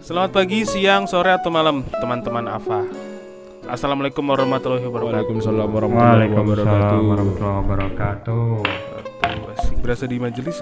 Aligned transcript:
Selamat 0.00 0.30
pagi, 0.32 0.64
siang, 0.64 1.04
sore 1.04 1.30
atau 1.30 1.48
malam 1.48 1.86
teman-teman 1.94 2.46
Afa. 2.46 2.82
Assalamualaikum 3.64 4.24
warahmatullahi 4.24 4.82
wabarakatuh. 4.82 5.14
Waalaikumsalam 5.30 5.68
warahmatullahi 5.68 6.10
Waalaikumsalam 6.26 6.66
wabarakatuh. 6.66 7.00
warahmatullahi 7.06 7.58
wabarakatuh. 7.60 8.48
Asik, 9.52 9.76
Berasa 9.78 10.04
di 10.04 10.16
majelis. 10.18 10.56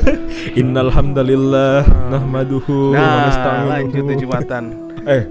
Innal 0.60 0.88
hamdalillah 0.88 1.84
nahmaduhu 2.08 2.92
wa 2.92 2.96
Nah, 2.96 3.16
nasta'inuhu. 3.28 3.68
lanjut 3.68 4.04
Jumatan. 4.18 4.64
Eh, 5.06 5.22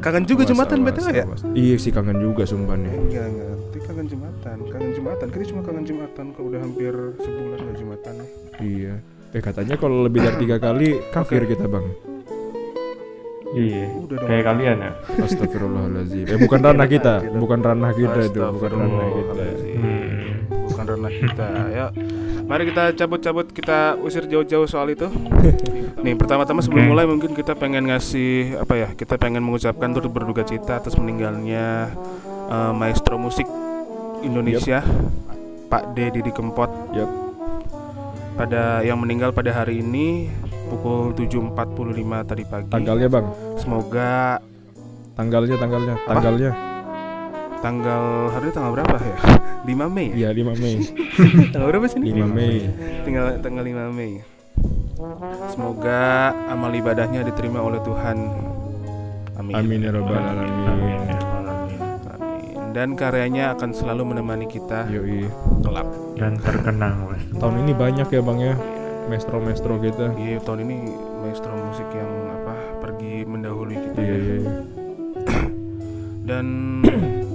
Kangen 0.00 0.24
juga 0.24 0.48
Jumatan 0.48 0.80
betul 0.80 1.12
ya? 1.12 1.28
Iya 1.52 1.76
sih 1.76 1.92
kangen 1.92 2.16
juga 2.16 2.48
sumpah 2.48 2.72
nih. 2.72 2.88
Enggak, 2.88 3.28
kangen 3.84 4.08
Jumatan, 4.08 4.56
kangen 4.64 4.92
Jumatan. 4.96 5.26
Kita 5.28 5.44
cuma 5.52 5.60
kangen 5.60 5.84
Jumatan 5.84 6.26
kalau 6.32 6.46
udah 6.48 6.60
hampir 6.64 6.94
sebulan 7.20 7.58
nggak 7.60 7.76
Jumatan 7.76 8.12
nih. 8.16 8.28
Iya. 8.64 8.94
Eh 9.32 9.40
katanya 9.40 9.80
kalau 9.80 10.04
lebih 10.04 10.20
dari 10.20 10.44
tiga 10.44 10.60
kali 10.60 11.00
kafir 11.08 11.48
kita 11.48 11.64
bang. 11.64 11.86
Iya, 13.52 13.84
Udah 14.00 14.16
dong. 14.16 14.28
kayak 14.32 14.44
kalian 14.48 14.76
ya. 14.80 14.92
Astagfirullahaladzim. 15.24 16.24
Eh 16.24 16.38
bukan 16.40 16.60
ranah 16.60 16.88
kita, 16.88 17.14
bukan 17.36 17.60
ranah 17.60 17.92
kita 17.92 18.20
itu, 18.28 18.40
bukan 18.40 18.70
ranah 18.76 19.08
kita. 19.12 19.44
Hmm. 19.76 20.28
Bukan 20.72 20.84
ranah 20.88 21.12
kita. 21.12 21.48
Ya. 21.68 21.86
Mari 22.48 22.62
kita 22.72 22.96
cabut-cabut, 22.96 23.46
kita 23.52 23.96
usir 24.00 24.24
jauh-jauh 24.24 24.68
soal 24.68 24.92
itu. 24.92 25.08
Nih, 26.04 26.16
pertama-tama 26.16 26.64
sebelum 26.64 26.92
mulai 26.92 27.04
mungkin 27.04 27.36
kita 27.36 27.52
pengen 27.56 27.92
ngasih 27.92 28.56
apa 28.60 28.74
ya? 28.76 28.88
Kita 28.92 29.16
pengen 29.20 29.44
mengucapkan 29.44 29.92
turut 29.96 30.12
berduka 30.12 30.44
cita 30.44 30.80
atas 30.80 30.96
meninggalnya 30.96 31.92
eh, 32.48 32.72
maestro 32.72 33.20
musik 33.20 33.48
Indonesia, 34.24 34.80
Pak 35.68 35.92
D 35.92 36.08
Didi 36.08 36.32
Kempot. 36.32 36.68
Yap. 36.96 37.31
Pada 38.32 38.80
yang 38.80 38.96
meninggal 38.98 39.30
pada 39.30 39.52
hari 39.52 39.84
ini 39.84 40.32
pukul 40.66 41.12
7.45 41.12 41.52
tadi 42.24 42.42
pagi. 42.48 42.68
Tanggalnya 42.72 43.08
bang, 43.08 43.26
Semoga 43.60 44.40
tanggalnya, 45.12 45.56
tanggalnya, 45.60 45.94
tanggalnya. 46.08 46.50
tanggal 47.62 48.04
hari 48.32 48.44
ini 48.48 48.54
tanggal 48.56 48.72
berapa 48.74 48.96
ya? 48.98 49.16
5 49.68 49.94
Mei. 49.94 50.08
Iya 50.16 50.28
ya? 50.32 50.42
5 50.42 50.58
Mei. 50.58 50.76
Tanggal 51.54 51.68
berapa 51.70 51.86
sih 51.86 51.98
ini? 52.00 52.10
5 52.18 52.26
Mei. 52.26 52.56
Tinggal 53.06 53.38
tanggal 53.38 53.62
5 53.62 53.94
Mei. 53.94 54.12
Semoga 55.52 56.02
amal 56.50 56.74
ibadahnya 56.74 57.22
diterima 57.22 57.62
oleh 57.62 57.78
Tuhan. 57.86 58.16
Amin. 59.38 59.54
Amin 59.54 59.78
ya 59.86 59.90
rabbal 59.94 60.18
alamin. 60.18 61.21
Dan 62.72 62.96
karyanya 62.96 63.52
akan 63.52 63.70
selalu 63.70 64.16
menemani 64.16 64.48
kita 64.48 64.88
Yoi. 64.88 65.28
kelak. 65.60 65.88
Dan 66.16 66.40
terkenang 66.40 67.04
mas. 67.06 67.20
Tahun 67.36 67.56
ini 67.60 67.72
banyak 67.72 68.08
ya 68.08 68.20
bang 68.20 68.38
ya, 68.40 68.54
maestro-maestro 69.06 69.76
kita. 69.76 70.16
Iya, 70.16 70.40
tahun 70.40 70.64
ini 70.64 70.76
maestro 71.20 71.52
musik 71.52 71.88
yang 71.92 72.08
apa 72.32 72.54
pergi 72.80 73.28
mendahului 73.28 73.76
kita 73.76 73.98
Iya 74.00 74.08
ya. 74.08 74.16
iya. 74.16 74.36
iya. 74.40 74.52
Dan 76.32 76.46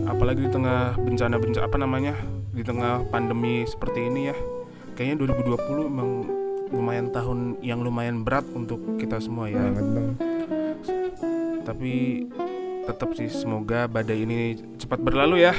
apalagi 0.05 0.41
di 0.41 0.51
tengah 0.51 0.97
bencana-bencana 0.97 1.65
apa 1.65 1.77
namanya? 1.77 2.13
Di 2.49 2.65
tengah 2.65 3.05
pandemi 3.07 3.61
seperti 3.63 4.09
ini 4.09 4.33
ya. 4.33 4.35
Kayaknya 4.97 5.29
2020 5.29 5.93
emang 5.93 6.09
lumayan 6.67 7.07
tahun 7.11 7.61
yang 7.61 7.79
lumayan 7.79 8.25
berat 8.25 8.43
untuk 8.51 8.81
kita 8.97 9.21
semua 9.21 9.47
ya. 9.47 9.61
Banget 9.61 9.85
bang. 9.85 10.09
tapi 11.61 12.23
tetap 12.87 13.11
sih 13.19 13.27
semoga 13.27 13.85
badai 13.91 14.23
ini 14.23 14.55
cepat 14.79 15.03
berlalu 15.03 15.43
ya 15.43 15.53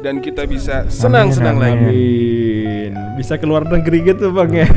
dan 0.00 0.24
kita 0.24 0.48
bisa 0.48 0.88
senang-senang 0.88 1.60
lagi. 1.60 1.84
Amin. 1.84 2.92
Bisa 3.20 3.36
keluar 3.36 3.66
negeri 3.66 4.14
gitu 4.14 4.30
bang 4.32 4.64
ya. 4.64 4.68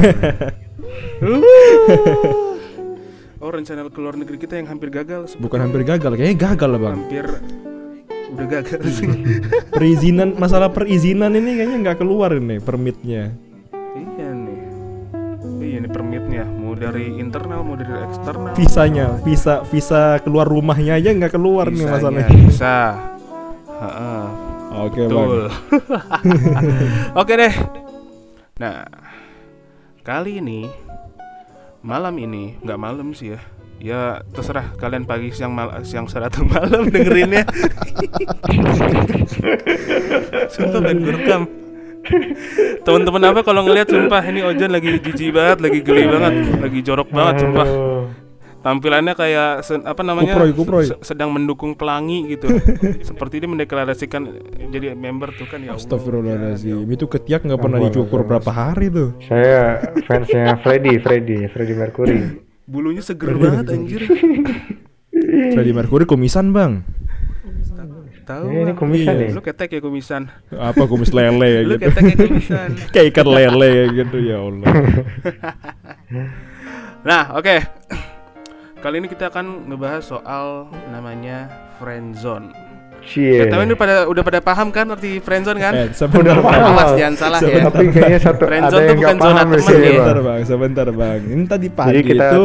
Oh 3.42 3.49
rencana 3.49 3.89
ke 3.89 3.97
luar 3.97 4.14
negeri 4.17 4.38
kita 4.38 4.53
yang 4.53 4.69
hampir 4.69 4.94
gagal, 4.94 5.33
Bukan 5.42 5.59
hampir 5.66 5.81
gagal, 5.81 6.14
kayaknya 6.14 6.38
gagal 6.38 6.69
lah 6.77 6.81
bang. 6.81 6.97
hampir 6.97 7.25
udah 8.31 8.47
gagal 8.47 8.81
sih. 8.86 9.09
Perizinan, 9.75 10.38
masalah 10.39 10.70
perizinan 10.71 11.33
ini 11.36 11.58
kayaknya 11.58 11.77
nggak 11.89 11.98
keluar 11.99 12.31
ini 12.37 12.61
permitnya. 12.61 13.33
Dari 16.81 17.21
internal 17.21 17.61
mau 17.61 17.77
dari 17.77 17.93
eksternal. 17.93 18.58
Visanya, 18.58 19.21
visa 19.21 19.61
visa 19.69 20.17
keluar 20.25 20.49
rumahnya 20.49 20.97
aja 20.97 21.14
nggak 21.14 21.37
keluar 21.37 21.69
nih 21.69 21.86
Bisanya 21.86 21.93
masalahnya. 21.93 22.33
Bisa. 22.33 22.77
Oke 24.71 25.05
bang. 25.05 25.14
betul. 25.14 25.42
Oke 27.21 27.33
deh. 27.37 27.53
Nah, 28.58 28.89
kali 30.02 30.42
ini 30.42 30.65
malam 31.86 32.17
ini 32.17 32.58
nggak 32.65 32.80
malam 32.81 33.13
sih 33.13 33.37
ya. 33.37 33.42
Ya 33.81 34.02
terserah 34.33 34.77
kalian 34.77 35.09
pagi 35.09 35.33
siang 35.33 35.53
mal 35.53 35.81
siang 35.86 36.05
sore 36.09 36.30
atau 36.30 36.45
malam 36.45 36.89
dengerinnya. 36.93 37.45
sumpah 40.53 40.81
pengen 40.81 40.98
gue 41.05 41.13
rekam. 41.13 41.61
Teman-teman 42.82 43.22
apa 43.30 43.42
kalau 43.42 43.62
ngelihat 43.64 43.88
sumpah 43.88 44.22
ini 44.26 44.42
Ojan 44.42 44.72
lagi 44.73 44.98
jijik 44.98 45.32
banget, 45.32 45.58
lagi 45.62 45.80
geli 45.82 46.04
banget, 46.06 46.34
lagi 46.58 46.80
jorok 46.82 47.10
banget 47.10 47.36
sumpah. 47.45 47.67
Tampilannya 48.62 49.17
kayak 49.17 49.66
se- 49.66 49.82
apa 49.82 50.06
namanya? 50.06 50.38
Kuproy, 50.38 50.52
kuproy. 50.54 50.86
se- 50.86 51.02
sedang 51.02 51.34
mendukung 51.34 51.73
pelangi 51.73 52.30
gitu. 52.30 52.45
Seperti 53.02 53.42
dia 53.42 53.50
mendeklarasikan 53.50 54.22
jadi 54.70 54.94
member 54.94 55.34
tuh 55.34 55.50
kan 55.50 55.66
ya. 55.66 55.73
Astagfirullahaladzim. 55.73 56.86
Itu 56.86 57.10
ketiak 57.10 57.42
nggak 57.42 57.58
pernah 57.58 57.82
dicukur 57.82 58.22
berapa 58.22 58.52
hari 58.54 58.94
tuh. 58.94 59.17
Saya 59.26 59.82
fansnya 60.06 60.61
Freddy, 60.61 61.02
Freddy, 61.02 61.50
Freddy 61.50 61.73
Mercury. 61.73 62.38
Bulunya 62.70 63.02
seger 63.02 63.34
banget 63.34 63.73
anjir. 63.73 64.06
Freddie 65.58 65.73
Mercury 65.73 66.06
kumisan 66.06 66.54
bang. 66.54 66.86
Tahu. 68.31 68.45
Ini, 68.47 68.59
ini 68.64 68.73
kumisan 68.73 69.11
Iya. 69.11 69.21
nih. 69.21 69.30
Lu 69.31 69.42
ketek 69.42 69.69
ya 69.69 69.80
kumisan. 69.80 70.21
Apa 70.49 70.83
kumis 70.86 71.11
lele 71.11 71.47
ya 71.47 71.61
Lu 71.61 71.75
gitu. 71.75 71.83
ketek 71.86 72.03
ya 72.05 72.15
kumisan. 72.21 72.69
Kayak 72.95 73.05
ikan 73.11 73.27
lele 73.30 73.69
ya 73.69 73.86
gitu 73.93 74.17
ya 74.19 74.37
Allah. 74.39 74.67
Nah, 77.02 77.33
oke. 77.33 77.55
Kali 78.77 78.95
ini 78.97 79.08
kita 79.08 79.30
akan 79.30 79.67
ngebahas 79.67 80.03
soal 80.03 80.45
namanya 80.89 81.49
friendzone. 81.77 82.49
Cie. 83.02 83.42
Ya, 83.42 83.45
tapi 83.49 83.65
ini 83.65 83.73
pada 83.73 84.05
udah 84.05 84.21
pada 84.21 84.37
paham 84.39 84.69
kan 84.69 84.86
arti 84.87 85.17
friendzone 85.17 85.58
kan? 85.58 85.73
Eh, 85.73 85.87
sebentar 85.89 86.37
Udah 86.37 86.45
paham. 86.45 86.69
Awas 86.69 86.92
jangan 86.93 87.15
salah 87.17 87.39
ya. 87.42 87.65
Tapi 87.65 87.89
kayaknya 87.89 88.19
satu 88.21 88.43
Friendzone 88.45 88.77
ada 88.77 88.77
tuh 88.77 88.86
yang 88.86 88.99
bukan 89.02 89.17
zona 89.17 89.42
teman 89.42 89.58
ya. 89.58 89.58
Bang. 89.58 89.65
Sebentar 89.65 90.17
bang, 90.21 90.42
sebentar 90.45 90.87
bang. 90.93 91.19
Ini 91.25 91.43
tadi 91.49 91.67
pagi 91.73 92.02
kita- 92.05 92.30
itu. 92.30 92.43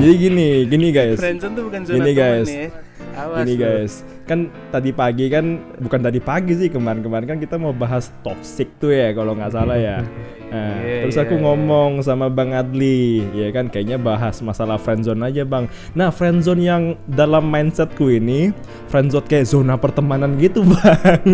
Jadi 0.00 0.14
gini, 0.16 0.48
gini 0.64 0.86
guys. 0.88 1.18
Friendzone 1.20 1.52
tuh 1.52 1.64
bukan 1.68 1.80
zona 1.84 1.96
Ini 1.96 2.08
teman 2.08 2.16
guys. 2.16 2.48
ya. 2.48 2.68
Awas. 3.14 3.44
Ini 3.44 3.52
lu. 3.52 3.60
guys, 3.60 3.92
kan 4.24 4.48
tadi 4.68 4.90
pagi 4.90 5.28
kan 5.28 5.44
bukan 5.76 6.00
tadi 6.00 6.16
pagi 6.16 6.56
sih 6.56 6.68
kemarin-kemarin 6.68 7.28
kan 7.28 7.38
kita 7.38 7.60
mau 7.60 7.70
bahas 7.70 8.08
toxic 8.24 8.72
tuh 8.76 8.88
ya 8.88 9.12
kalau 9.12 9.36
nggak 9.36 9.52
salah 9.52 9.76
ya. 9.76 9.98
Nah, 10.44 10.78
Iya, 10.78 11.02
terus 11.02 11.18
iya, 11.18 11.26
aku 11.26 11.34
iya. 11.34 11.42
ngomong 11.42 11.90
sama 12.06 12.30
Bang 12.30 12.54
Adli, 12.54 13.26
ya 13.34 13.50
kan 13.50 13.66
kayaknya 13.66 13.98
bahas 13.98 14.38
masalah 14.38 14.78
friendzone 14.78 15.26
aja 15.26 15.42
Bang. 15.42 15.66
Nah, 15.98 16.14
friendzone 16.14 16.62
yang 16.62 16.82
dalam 17.10 17.50
mindsetku 17.50 18.06
ini 18.06 18.54
friendzone 18.86 19.26
kayak 19.26 19.50
zona 19.50 19.74
pertemanan 19.74 20.38
gitu 20.38 20.62
Bang. 20.70 21.26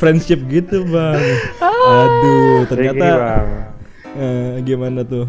Friendship 0.00 0.40
gitu 0.48 0.88
Bang. 0.88 1.20
Aduh, 1.60 2.64
Jadi 2.64 2.88
gini, 2.88 2.96
ternyata 2.96 3.06
Bang. 3.12 3.48
eh, 4.16 4.52
gimana 4.64 5.00
tuh? 5.04 5.26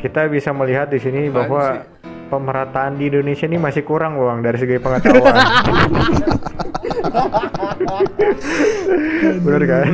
Kita 0.00 0.30
bisa 0.30 0.54
melihat 0.54 0.88
di 0.88 1.02
sini 1.02 1.28
bahwa 1.28 1.60
sih? 1.76 1.97
Pemerataan 2.28 2.94
di 2.94 3.08
Indonesia 3.08 3.44
ini 3.44 3.56
masih 3.56 3.82
kurang, 3.82 4.16
Bang, 4.16 4.40
dari 4.40 4.56
segi 4.56 4.76
pengetahuan. 4.76 5.34
Bener 9.42 9.62
kan? 9.64 9.88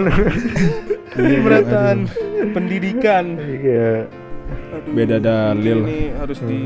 Ini 1.14 1.34
pemerataan 1.38 1.98
pendidikan. 2.50 3.24
Iya. 3.38 4.10
Beda 4.90 5.16
dalil. 5.18 5.78
Ini 5.82 6.00
harus 6.18 6.38
di 6.40 6.60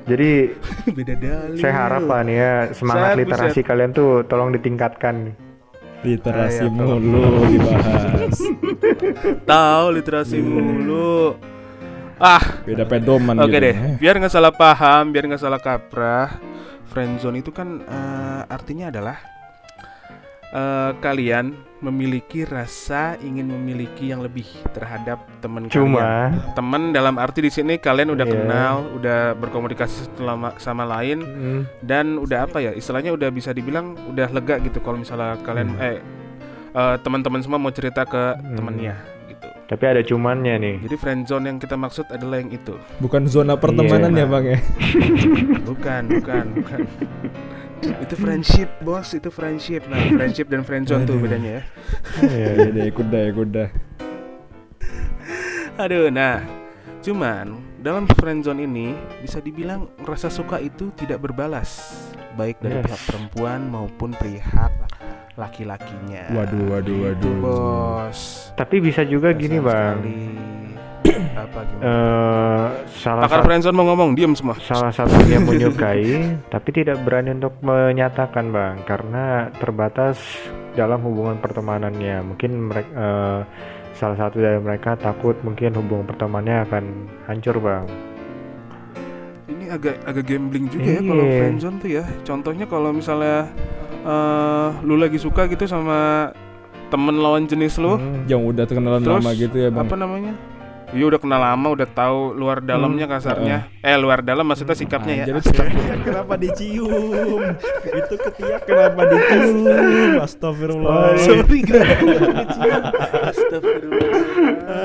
Jadi 0.00 0.30
beda 0.96 1.14
dalil. 1.14 1.58
saya 1.60 1.74
harap 1.76 2.02
lah 2.02 2.26
nih 2.26 2.34
ya 2.34 2.52
semangat 2.74 3.14
literasi 3.14 3.60
buset. 3.62 3.68
kalian 3.68 3.90
tuh 3.92 4.24
tolong 4.26 4.50
ditingkatkan. 4.50 5.36
Literasi 6.00 6.64
Ah, 6.64 6.66
ya, 6.66 6.72
mulu 6.72 7.44
dibahas. 7.46 8.36
Tahu 9.52 9.84
literasi 9.92 10.40
mulu. 10.40 11.36
Ah, 12.20 12.60
Beda 12.62 12.84
pedoman 12.84 13.32
Oke 13.40 13.48
gitu. 13.50 13.64
deh, 13.64 13.74
Eh, 13.74 13.96
biar 13.96 14.14
nggak 14.14 14.28
salah 14.30 14.52
paham, 14.52 15.08
biar 15.08 15.24
nggak 15.24 15.40
salah 15.40 15.56
kaprah. 15.56 16.36
Friendzone 16.86 17.40
itu 17.40 17.48
kan 17.48 17.80
eh, 17.80 18.42
artinya 18.46 18.92
adalah 18.92 19.16
eh, 20.50 20.90
kalian 20.98 21.54
memiliki 21.80 22.44
rasa 22.44 23.16
ingin 23.16 23.48
memiliki 23.48 24.10
yang 24.10 24.20
lebih 24.20 24.44
terhadap 24.70 25.22
teman 25.40 25.64
kalian. 25.64 25.72
Cuma 25.72 26.02
Teman 26.52 26.92
dalam 26.92 27.16
arti 27.16 27.40
di 27.40 27.48
sini 27.48 27.78
kalian 27.78 28.12
udah 28.12 28.26
Iya. 28.26 28.34
kenal, 28.34 28.74
udah 28.92 29.20
berkomunikasi 29.34 30.12
selama 30.12 30.52
sama 30.58 30.84
lain 30.84 31.22
hmm, 31.22 31.62
dan 31.80 32.18
udah 32.18 32.44
apa 32.44 32.60
ya? 32.60 32.74
Istilahnya 32.74 33.14
udah 33.14 33.30
bisa 33.30 33.50
dibilang 33.50 33.96
udah 34.06 34.28
lega 34.28 34.60
gitu 34.60 34.76
kalau 34.78 35.00
misalnya 35.00 35.40
kalian 35.40 35.72
Hmm. 35.72 35.80
eh 35.80 35.98
eh, 36.70 36.96
teman-teman 37.00 37.40
semua 37.40 37.56
mau 37.56 37.72
cerita 37.72 38.04
ke 38.04 38.36
Hmm. 38.36 38.60
temennya. 38.60 38.94
Tapi 39.70 39.84
ada 39.86 40.02
cumannya 40.02 40.58
nih. 40.58 40.76
Jadi 40.82 40.96
friend 40.98 41.22
zone 41.24 41.46
yang 41.46 41.58
kita 41.62 41.78
maksud 41.78 42.10
adalah 42.10 42.42
yang 42.42 42.50
itu. 42.50 42.74
Bukan 42.98 43.30
zona 43.30 43.54
pertemanan 43.54 44.10
Iya. 44.10 44.26
ya 44.26 44.26
bang 44.26 44.44
ya. 44.44 44.58
Bukan, 45.70 46.02
bukan, 46.10 46.44
bukan. 46.58 46.80
itu 48.02 48.14
friendship, 48.18 48.66
bos. 48.82 49.14
Itu 49.14 49.30
friendship. 49.30 49.86
Nah, 49.86 50.02
friendship 50.10 50.50
dan 50.50 50.66
friend 50.66 50.90
zone 50.90 51.06
tuh 51.06 51.16
bedanya 51.16 51.62
ya. 51.62 51.62
Iya 52.20 52.68
deh 52.68 52.84
ikut 52.90 53.06
dah 53.06 53.22
ikut 53.30 53.48
dah. 53.48 53.68
Aduh, 55.78 56.10
nah. 56.10 56.42
Cuman 57.00 57.56
dalam 57.80 58.04
friend 58.12 58.44
zone 58.44 58.66
ini 58.66 58.92
bisa 59.22 59.40
dibilang 59.40 59.88
rasa 60.04 60.28
suka 60.28 60.60
itu 60.60 60.92
tidak 60.92 61.22
berbalas, 61.22 61.96
baik 62.36 62.60
dari 62.60 62.76
Yes. 62.76 62.84
pihak 62.84 63.02
perempuan 63.08 63.60
maupun 63.64 64.12
pihak 64.12 64.68
laki-lakinya. 65.34 66.24
Waduh 66.32 66.62
waduh 66.68 66.94
Itu, 66.94 67.04
waduh. 67.04 67.34
bos. 67.40 68.50
Tapi 68.52 68.76
bisa 68.78 69.02
juga 69.02 69.30
gini 69.30 69.56
Sayang 69.56 69.66
bang. 69.66 69.96
sekali. 69.96 70.18
Apa 71.40 71.58
gimana? 71.62 71.82
Eh, 71.82 72.66
salah 72.92 73.22
Pakar 73.24 73.38
satu 73.38 73.46
friendzone 73.46 73.74
mau 73.74 73.86
ngomong, 73.88 74.10
diem 74.12 74.32
semua. 74.32 74.54
salah 74.60 74.90
satu 74.90 75.16
yang 75.24 75.42
menyukai 75.42 76.20
tapi 76.54 76.68
tidak 76.70 77.00
berani 77.00 77.32
untuk 77.32 77.56
menyatakan 77.60 78.48
bang 78.48 78.76
karena 78.84 79.24
terbatas 79.56 80.20
dalam 80.70 81.00
hubungan 81.00 81.34
pertemanannya 81.36 82.22
mungkin 82.22 82.68
mereka 82.68 82.94
salah 83.92 84.16
satu 84.16 84.38
dari 84.38 84.56
mereka 84.56 84.94
takut 84.94 85.34
mungkin 85.40 85.74
hubungan 85.74 86.06
pertemanannya 86.06 86.58
akan 86.62 86.84
hancur 87.26 87.58
bang 87.58 87.84
Ini 89.48 89.66
agak 89.68 89.96
agak 90.04 90.24
gambling 90.26 90.66
juga 90.68 90.88
ya 90.88 91.00
kalau 91.02 91.24
Iya. 91.24 91.36
friendzone 91.36 91.76
tuh 91.76 91.90
ya. 91.90 92.04
Contohnya 92.22 92.64
kalau 92.64 92.90
misalnya 92.92 93.50
eh 94.00 94.68
lu 94.82 94.96
lagi 94.96 95.16
suka 95.16 95.44
gitu 95.46 95.64
sama 95.64 96.30
temen 96.90 97.16
lawan 97.16 97.46
jenis 97.46 97.78
lu, 97.78 97.94
Hmm. 97.94 98.26
Yang 98.26 98.40
udah 98.50 98.64
Terus, 99.00 99.22
lama 99.22 99.30
gitu 99.32 99.56
ya 99.56 99.68
bang. 99.70 99.86
apa 99.86 99.94
namanya? 99.94 100.32
Iya 100.90 101.04
udah 101.06 101.18
kenal 101.18 101.38
lama, 101.38 101.68
udah 101.70 101.86
tahu 101.86 102.34
luar 102.34 102.58
dalamnya 102.58 103.06
kasarnya. 103.06 103.70
Eh 103.78 103.94
luar 103.94 104.20
dalam 104.20 104.42
maksudnya 104.42 104.74
sikapnya 104.74 105.22
ya. 105.22 105.24
Jadi 105.30 105.54
kenapa 106.06 106.34
dicium? 106.34 106.90
itu 107.86 108.14
ketiak 108.18 108.66
kenapa 108.66 109.06
dicium? 109.06 110.18
Astagfirullah. 110.18 111.14
Sorry 111.16 111.60
guys. 111.62 112.02
Astagfirullah. 113.30 114.18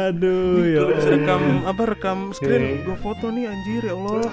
Aduh 0.07 0.61
ya. 0.63 0.81
Kalau 0.85 1.09
rekam 1.09 1.41
apa 1.65 1.83
rekam 1.87 2.17
screen, 2.31 2.61
Iya. 2.61 2.85
gue 2.85 2.97
foto 2.99 3.25
nih 3.27 3.43
anjir 3.45 3.81
ya 3.83 3.93
Allah. 3.95 4.29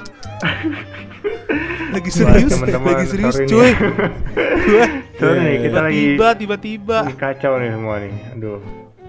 lagi 1.94 2.10
Wah, 2.10 2.16
serius, 2.32 2.50
teman-teman, 2.50 2.92
lagi 2.94 3.06
serius 3.06 3.34
sorry 3.34 3.48
cuy. 3.48 3.70
Sorry 5.22 5.38
nih 5.38 5.56
kita 5.62 5.78
lagi 5.78 6.02
tiba 6.10 6.28
tiba-tiba. 6.34 6.98
lagi 7.04 7.14
kacau 7.14 7.52
nih 7.56 7.70
semua 7.70 7.94
nih 7.96 8.10
aduh 8.32 8.58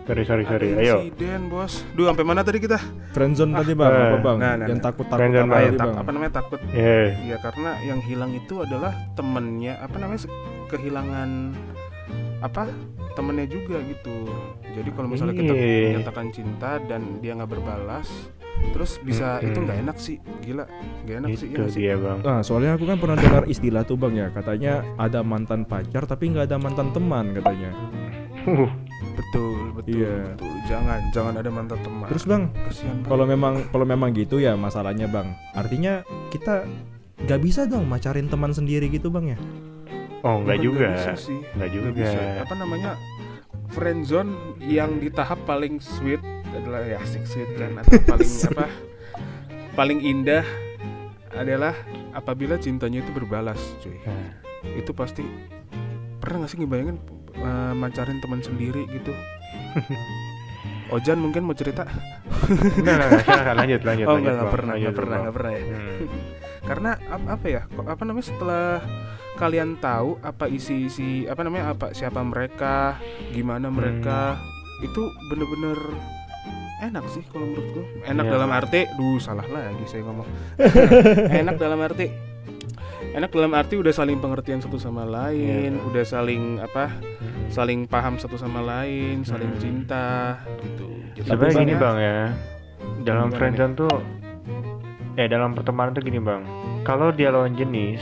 sorry 0.03 0.23
sorry 0.23 0.43
sorry 0.43 0.67
Ada 0.69 0.79
ayo 0.79 0.95
Insiden 1.01 1.41
bos. 1.47 1.73
Duh 1.93 2.05
sampai 2.05 2.23
mana 2.23 2.41
tadi 2.41 2.59
kita? 2.59 2.77
Friendzone 3.11 3.53
tadi 3.53 3.71
bang, 3.73 3.89
eh. 3.89 4.03
apa 4.05 4.17
bang? 4.19 4.37
Nah, 4.37 4.53
nah, 4.55 4.65
yang 4.67 4.79
nah. 4.79 4.85
takut 4.85 5.05
takut 5.05 5.23
apa 5.23 5.55
tadi 5.55 5.69
Tak- 5.71 5.87
bang? 5.87 5.95
apa 5.95 6.09
namanya 6.11 6.33
takut? 6.33 6.59
yeah. 6.71 7.07
Ya 7.23 7.37
karena 7.39 7.71
yang 7.81 7.99
hilang 8.01 8.31
itu 8.31 8.55
adalah 8.59 8.91
temennya. 9.13 9.73
Apa 9.79 9.95
namanya 9.97 10.19
kehilangan 10.67 11.29
apa 12.39 12.67
temennya 13.13 13.47
juga 13.47 13.77
gitu. 13.79 14.27
Jadi 14.73 14.89
kalau 14.91 15.07
misalnya 15.07 15.37
kita 15.37 15.53
Iya. 15.53 15.87
menyatakan 15.93 16.27
cinta 16.33 16.81
dan 16.81 17.21
dia 17.21 17.37
nggak 17.37 17.45
berbalas, 17.47 18.09
terus 18.73 18.97
bisa 18.99 19.37
itu 19.39 19.53
Mm-mm. 19.53 19.63
nggak 19.63 19.79
enak 19.85 19.97
sih, 20.01 20.17
gila, 20.41 20.65
nggak 21.05 21.15
enak 21.21 21.29
sih. 21.29 21.35
itu 21.37 21.45
iya 21.45 21.55
nggak 21.55 21.69
sih? 21.69 21.79
dia 21.79 21.95
bang 21.95 22.19
Nah, 22.19 22.39
soalnya 22.41 22.71
aku 22.73 22.83
kan 22.83 22.97
pernah 22.97 23.15
dengar 23.15 23.43
istilah 23.45 23.85
tuh 23.85 23.95
bang 23.95 24.13
ya, 24.17 24.27
katanya 24.33 24.81
ada 24.97 25.21
mantan 25.21 25.61
pacar 25.63 26.03
tapi 26.03 26.33
nggak 26.33 26.49
ada 26.49 26.57
mantan 26.57 26.89
teman 26.89 27.31
katanya. 27.31 27.69
Betul, 29.13 29.73
betul, 29.73 29.93
Iya. 29.95 30.15
betul. 30.29 30.53
Jangan, 30.65 30.99
jangan 31.09 31.33
ada 31.35 31.49
mantan 31.49 31.79
teman. 31.79 32.07
Terus 32.09 32.23
bang, 32.23 32.43
kalau 33.03 33.25
memang 33.25 33.53
kalau 33.69 33.85
memang 33.85 34.09
gitu 34.11 34.37
ya 34.37 34.53
masalahnya 34.53 35.05
bang, 35.05 35.27
artinya 35.53 36.01
kita 36.29 36.65
nggak 37.19 37.39
bisa 37.39 37.63
dong 37.63 37.85
macarin 37.85 38.25
teman 38.25 38.51
sendiri 38.51 38.89
gitu 38.89 39.07
bang 39.07 39.33
ya? 39.33 39.39
oh 40.23 40.39
enggak 40.39 40.55
Bukan 40.55 40.65
juga 40.65 40.85
nggak 40.87 40.97
bisa 40.97 41.13
sih. 41.19 41.35
enggak 41.35 41.51
Nggak 41.53 41.69
juga 41.69 41.89
bisa. 41.93 42.19
Apa 42.41 42.53
namanya? 42.55 42.91
Friendzone 43.69 44.31
yang 44.61 44.97
di 44.97 45.09
tahap 45.09 45.41
paling 45.43 45.77
sweet 45.77 46.21
adalah 46.53 46.79
ya 46.81 47.01
asik 47.01 47.25
sweet 47.25 47.49
kan 47.53 47.75
atau 47.77 47.97
paling 48.11 48.31
apa? 48.49 48.65
Paling 49.73 49.99
indah 49.99 50.45
adalah 51.33 51.73
apabila 52.11 52.55
cintanya 52.55 53.01
itu 53.01 53.09
berbalas, 53.09 53.57
cuy. 53.81 53.97
Nah, 54.05 54.37
Itu 54.77 54.93
pasti 54.93 55.25
pernah 56.17 56.45
gak 56.45 56.51
sih 56.51 56.61
ngebayangin 56.61 56.97
uh, 57.35 57.73
mancarin 57.73 58.19
teman 58.19 58.39
sendiri 58.39 58.85
gitu? 58.87 59.13
Ojan 60.91 61.17
mungkin 61.17 61.41
mau 61.41 61.53
cerita? 61.53 61.87
enggak 62.43 62.77
enggak 62.77 63.07
enggak, 63.07 63.23
silakan 63.23 63.55
lanjut 63.55 63.81
lanjut 63.87 64.05
oh 64.05 64.13
Bang. 64.13 64.23
pernah, 64.51 64.73
enggak 64.75 64.93
pernah, 64.93 65.09
Bang. 65.09 65.21
enggak 65.23 65.35
pernah 65.35 65.51
ya. 65.51 65.63
Hmm. 65.63 66.07
Karena 66.69 66.91
ap- 67.07 67.29
apa 67.29 67.45
ya? 67.47 67.61
kok- 67.65 67.89
Apa 67.89 68.01
namanya 68.03 68.25
setelah 68.25 68.67
kalian 69.33 69.69
tahu 69.75 70.21
apa 70.21 70.45
isi 70.45 70.85
isi 70.85 71.09
apa 71.25 71.41
namanya 71.41 71.73
apa 71.73 71.91
siapa 71.91 72.21
mereka, 72.21 73.01
gimana 73.29 73.67
Hmm. 73.67 73.75
mereka, 73.75 74.37
itu 74.79 75.01
bener-bener 75.25 75.79
enak 76.83 77.03
sih 77.09 77.23
kalau 77.25 77.47
menurutku. 77.47 77.81
Enak 78.03 78.23
Iya. 78.23 78.31
dalam 78.31 78.49
arti, 78.51 78.81
duh 78.93 79.17
salah 79.17 79.45
lagi 79.45 79.83
saya 79.87 80.03
ngomong. 80.03 80.27
enak 81.31 81.55
dalam 81.55 81.79
arti 81.79 82.07
enak 83.11 83.29
dalam 83.29 83.51
arti 83.51 83.75
udah 83.75 83.91
saling 83.91 84.17
pengertian 84.23 84.63
satu 84.63 84.79
sama 84.79 85.03
lain, 85.03 85.75
Iya. 85.75 85.85
udah 85.91 86.03
saling 86.07 86.43
apa? 86.63 86.87
Hmm. 86.89 87.31
saling 87.53 87.85
paham 87.85 88.17
satu 88.17 88.33
sama 88.33 88.65
lain, 88.65 89.21
saling 89.21 89.53
Hmm. 89.53 89.61
cinta 89.61 90.41
gitu. 90.65 90.89
Sebenarnya 91.21 91.61
gini 91.61 91.75
bang 91.77 91.97
ya, 92.01 92.19
dalam 93.05 93.29
friendzone 93.29 93.77
tuh, 93.77 93.93
eh 95.13 95.29
dalam 95.29 95.53
pertemanan 95.53 95.93
tuh 95.93 96.01
gini 96.01 96.17
bang, 96.17 96.41
kalau 96.81 97.13
dia 97.13 97.29
lawan 97.29 97.53
jenis 97.53 98.01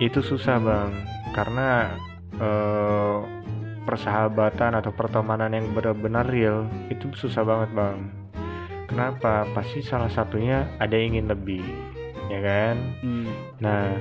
itu 0.00 0.24
susah 0.24 0.56
bang, 0.56 0.88
karena 1.36 1.92
eh, 2.38 3.16
persahabatan 3.82 4.78
atau 4.78 4.92
pertemanan 4.94 5.50
yang 5.50 5.68
benar-benar 5.74 6.24
real 6.28 6.64
itu 6.88 7.10
susah 7.12 7.42
banget 7.42 7.72
bang. 7.74 7.98
Kenapa? 8.88 9.44
Pasti 9.52 9.84
salah 9.84 10.08
satunya 10.08 10.64
ada 10.78 10.96
yang 10.96 11.18
ingin 11.18 11.28
lebih, 11.28 11.60
ya 12.28 12.40
kan? 12.40 12.76
Hmm. 13.04 13.28
Nah, 13.60 13.96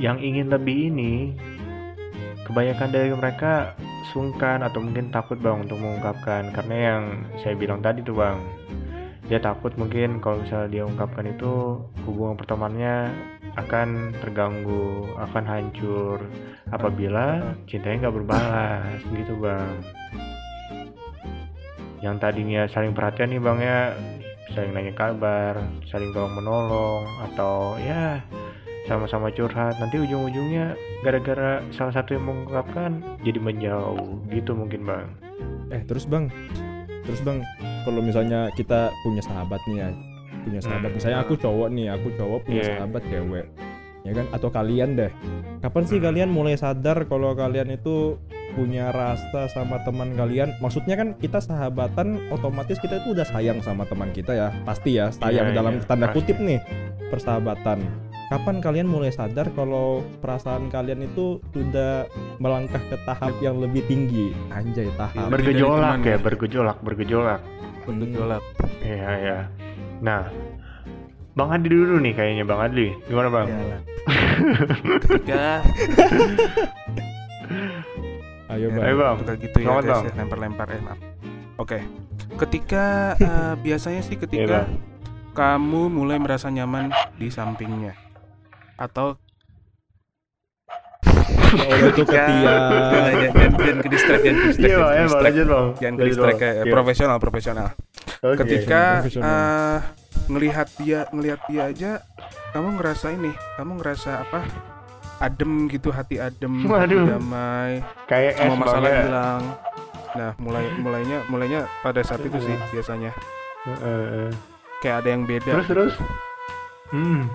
yang 0.00 0.16
ingin 0.20 0.48
lebih 0.48 0.88
ini 0.88 1.36
kebanyakan 2.48 2.90
dari 2.90 3.12
mereka 3.14 3.76
sungkan 4.10 4.64
atau 4.66 4.82
mungkin 4.82 5.14
takut 5.14 5.38
bang 5.38 5.62
untuk 5.62 5.78
mengungkapkan 5.78 6.50
karena 6.50 6.76
yang 6.76 7.02
saya 7.44 7.54
bilang 7.54 7.78
tadi 7.78 8.02
tuh 8.02 8.18
bang 8.18 8.42
dia 9.30 9.38
takut 9.38 9.70
mungkin 9.78 10.18
kalau 10.18 10.42
misalnya 10.42 10.68
dia 10.74 10.82
ungkapkan 10.82 11.30
itu 11.30 11.78
hubungan 12.02 12.34
pertemanannya 12.34 13.14
akan 13.54 14.10
terganggu 14.18 15.06
akan 15.14 15.44
hancur 15.46 16.18
apabila 16.74 17.54
cintanya 17.70 18.10
nggak 18.10 18.16
berbalas 18.18 18.98
gitu 19.14 19.38
bang 19.38 19.70
yang 22.02 22.18
tadinya 22.18 22.66
saling 22.66 22.90
perhatian 22.90 23.30
nih 23.30 23.38
bang 23.38 23.58
ya 23.62 23.80
saling 24.50 24.74
nanya 24.74 24.92
kabar 24.92 25.54
saling 25.86 26.10
tolong 26.10 26.34
menolong 26.34 27.06
atau 27.30 27.78
ya 27.78 28.18
sama-sama 28.88 29.30
curhat. 29.30 29.78
Nanti 29.78 30.02
ujung-ujungnya 30.02 30.74
gara-gara 31.06 31.62
salah 31.70 31.94
satu 31.94 32.18
yang 32.18 32.26
mengungkapkan 32.26 32.98
jadi 33.22 33.38
menjauh. 33.38 34.18
Gitu 34.26 34.50
mungkin 34.50 34.82
bang. 34.82 35.06
Eh 35.70 35.86
terus 35.86 36.10
bang, 36.10 36.26
terus 37.06 37.22
bang, 37.22 37.38
kalau 37.86 38.02
misalnya 38.02 38.50
kita 38.58 38.90
punya 39.06 39.22
sahabat 39.22 39.62
nih 39.70 39.86
ya, 39.86 39.88
punya 40.42 40.58
sahabat, 40.58 40.90
Hmm. 40.90 40.96
misalnya 40.98 41.18
aku 41.22 41.34
cowok 41.38 41.68
nih, 41.70 41.86
aku 41.94 42.08
cowok 42.18 42.38
punya 42.42 42.62
Iya. 42.66 42.70
sahabat 42.82 43.02
cewek, 43.06 43.46
ya 44.02 44.12
kan? 44.16 44.26
Atau 44.32 44.48
kalian 44.48 44.96
deh, 44.96 45.10
kapan 45.60 45.84
sih 45.86 45.98
kalian 45.98 46.30
mulai 46.30 46.56
sadar 46.56 47.04
kalau 47.06 47.32
kalian 47.32 47.74
itu 47.74 48.16
punya 48.52 48.90
rasa 48.90 49.46
sama 49.50 49.78
teman 49.86 50.18
kalian? 50.18 50.52
Maksudnya 50.58 50.98
kan 50.98 51.14
kita 51.16 51.38
sahabatan, 51.38 52.18
otomatis 52.34 52.78
kita 52.78 52.98
itu 53.02 53.14
udah 53.14 53.26
sayang 53.28 53.62
sama 53.62 53.86
teman 53.86 54.10
kita 54.10 54.34
ya, 54.34 54.48
pasti 54.66 54.98
ya, 54.98 55.08
sayang 55.14 55.54
Iya, 55.54 55.56
dalam 55.56 55.74
iya, 55.78 55.86
tanda 55.86 56.10
pasti. 56.10 56.16
kutip 56.20 56.36
nih, 56.42 56.58
persahabatan. 57.08 57.78
Kapan 58.30 58.62
kalian 58.62 58.86
mulai 58.86 59.10
sadar 59.10 59.50
kalau 59.58 60.06
perasaan 60.22 60.70
kalian 60.70 61.02
itu 61.02 61.42
sudah 61.50 62.06
melangkah 62.38 62.78
ke 62.86 62.94
tahap 63.02 63.34
yang 63.42 63.58
lebih 63.58 63.82
tinggi? 63.90 64.30
Anjay, 64.54 64.86
tahap. 64.94 65.26
Bergejolak 65.34 65.98
ya 66.06 66.14
ya? 66.14 66.18
bergejolak 66.22 66.78
bergejolak 66.78 67.40
bergejolak. 67.86 68.42
iya 68.86 69.10
ya 69.18 69.38
nah 70.00 70.30
bang 71.40 71.48
Adi 71.50 71.68
dulu 71.72 71.96
nih 71.98 72.12
kayaknya 72.12 72.44
bang 72.44 72.60
Adli 72.60 72.88
gimana 73.08 73.28
bang. 73.28 73.46
Ketika 75.00 75.44
Ayo 78.50 78.66
Ya, 78.66 78.74
bang. 78.74 78.82
Ayo, 78.82 78.94
Bang. 78.98 79.14
suka 79.16 79.34
gitu 79.38 79.56
ya 79.56 79.66
Selamat, 79.70 79.82
guys 79.82 79.94
Bang. 79.94 80.04
ya, 80.04 80.12
lempar-lempar 80.18 80.66
eh 80.68 80.82
maaf. 80.82 80.98
Oke. 81.56 81.78
Ketika 82.36 82.84
eh, 83.22 83.54
biasanya 83.56 84.02
sih 84.02 84.16
ketika 84.18 84.66
Bang. 84.66 84.74
kamu 85.32 85.82
mulai 85.88 86.18
merasa 86.18 86.50
nyaman 86.50 86.90
di 87.14 87.30
sampingnya 87.30 87.94
atau 88.74 89.14
Ya 91.50 91.64
Allah 91.66 91.88
itu 91.90 92.02
ketia. 92.06 92.54
Jangan, 92.90 93.78
ke 93.82 93.88
distract, 93.90 94.22
jangan 94.22 94.38
ke 94.38 94.46
distract, 94.46 94.70
Iya, 94.70 94.78
jangan 94.78 94.94
ke 94.94 95.02
distract. 95.02 95.34
Jangan 95.80 95.94
ke 95.96 96.38
kayak 96.38 96.54
Iya. 96.56 96.72
profesional, 96.72 97.16
profesional. 97.18 97.68
Ketika 98.20 98.82
profesional. 99.00 99.26
eh, 99.26 99.78
ngelihat 100.30 100.68
dia, 100.78 101.00
ngelihat 101.10 101.40
dia 101.48 101.62
aja, 101.66 101.90
kamu 102.52 102.78
ngerasa 102.78 103.06
ini, 103.10 103.30
kamu 103.56 103.72
ngerasa 103.82 104.10
apa? 104.22 104.40
Adem 105.20 105.68
gitu, 105.68 105.92
hati 105.92 106.16
adem, 106.16 106.64
hati 106.64 106.96
Waduh. 106.96 107.04
damai, 107.12 107.72
kayak 108.08 108.40
semua 108.40 108.56
masalah 108.56 108.88
ya. 108.88 109.02
hilang. 109.04 109.42
Nah, 110.10 110.30
mulai 110.40 110.64
mulainya 110.74 111.18
mulainya 111.28 111.60
pada 111.84 112.00
saat 112.00 112.24
itu 112.24 112.40
sih 112.40 112.56
biasanya. 112.72 113.12
Heeh, 113.62 113.78
heeh. 113.84 114.30
Kayak 114.80 114.96
ada 115.04 115.08
yang 115.12 115.22
beda. 115.28 115.52
Terus 115.60 115.68
terus. 115.68 115.94
Hmm. 116.90 117.28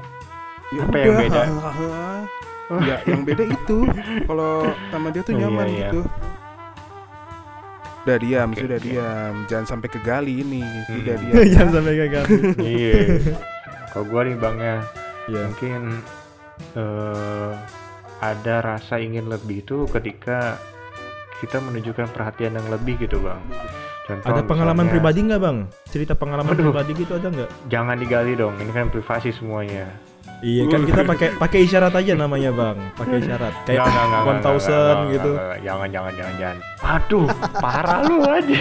Ya 0.73 0.81
Apa 0.81 0.97
yang 0.97 1.13
udah, 1.13 1.21
beda? 1.21 1.41
ya, 2.81 2.97
yang 3.05 3.21
beda 3.21 3.43
itu 3.45 3.77
kalau 4.23 4.53
sama 4.89 5.07
dia 5.09 5.21
tuh 5.21 5.31
Oh, 5.31 5.37
iya, 5.37 5.43
nyaman 5.45 5.67
iya. 5.67 5.77
gitu. 5.85 6.01
Udah 8.01 8.17
diam, 8.17 8.49
Oke, 8.49 8.61
sudah 8.61 8.77
oke. 8.77 8.85
diam. 8.85 9.33
Jangan 9.45 9.65
sampai 9.67 9.87
ke 9.89 9.99
gali 9.99 10.33
ini. 10.39 10.61
Hmm. 10.61 10.99
Udah 11.01 11.15
diam. 11.21 11.33
Jangan 11.43 11.69
sampai 11.73 11.93
gitu. 11.97 12.33
Iya. 12.59 12.93
Kalau 13.89 14.05
gua 14.05 14.21
nih 14.21 14.37
Bang 14.37 14.57
ya, 14.57 14.77
Iya. 15.25 15.41
mungkin 15.43 15.81
eh 16.73 17.51
ada 18.15 18.55
rasa 18.63 18.97
ingin 18.97 19.25
lebih 19.25 19.61
itu 19.61 19.89
ketika 19.89 20.55
kita 21.37 21.59
menunjukkan 21.59 22.07
perhatian 22.09 22.55
yang 22.55 22.67
lebih 22.67 22.95
gitu 22.99 23.17
Bang. 23.19 23.41
Contoh 24.05 24.29
Ada 24.29 24.45
pengalaman 24.45 24.85
misalnya- 24.85 24.93
pribadi 24.93 25.19
nggak 25.25 25.41
bang? 25.41 25.57
Cerita 25.89 26.13
pengalaman 26.13 26.53
Aduh. 26.53 26.69
pribadi 26.69 26.91
gitu 26.93 27.17
ada 27.17 27.25
nggak? 27.25 27.49
Jangan 27.67 27.97
digali 27.97 28.37
dong, 28.37 28.53
ini 28.61 28.69
kan 28.69 28.93
privasi 28.93 29.33
semuanya. 29.33 29.89
Iya 30.43 30.63
kan 30.67 30.81
kita 30.83 31.01
pakai 31.07 31.29
pakai 31.39 31.59
isyarat 31.63 31.93
aja 31.95 32.11
namanya 32.13 32.51
bang, 32.51 32.77
pakai 32.93 33.23
isyarat 33.23 33.53
kayak 33.63 33.87
one 34.27 34.39
thousand 34.43 34.97
gitu. 35.15 35.31
Jangan, 35.63 35.87
jangan, 35.89 36.11
jangan, 36.13 36.35
jangan. 36.35 36.57
Aduh, 36.85 37.27
parah 37.57 37.99
lu 38.03 38.19
aja. 38.23 38.59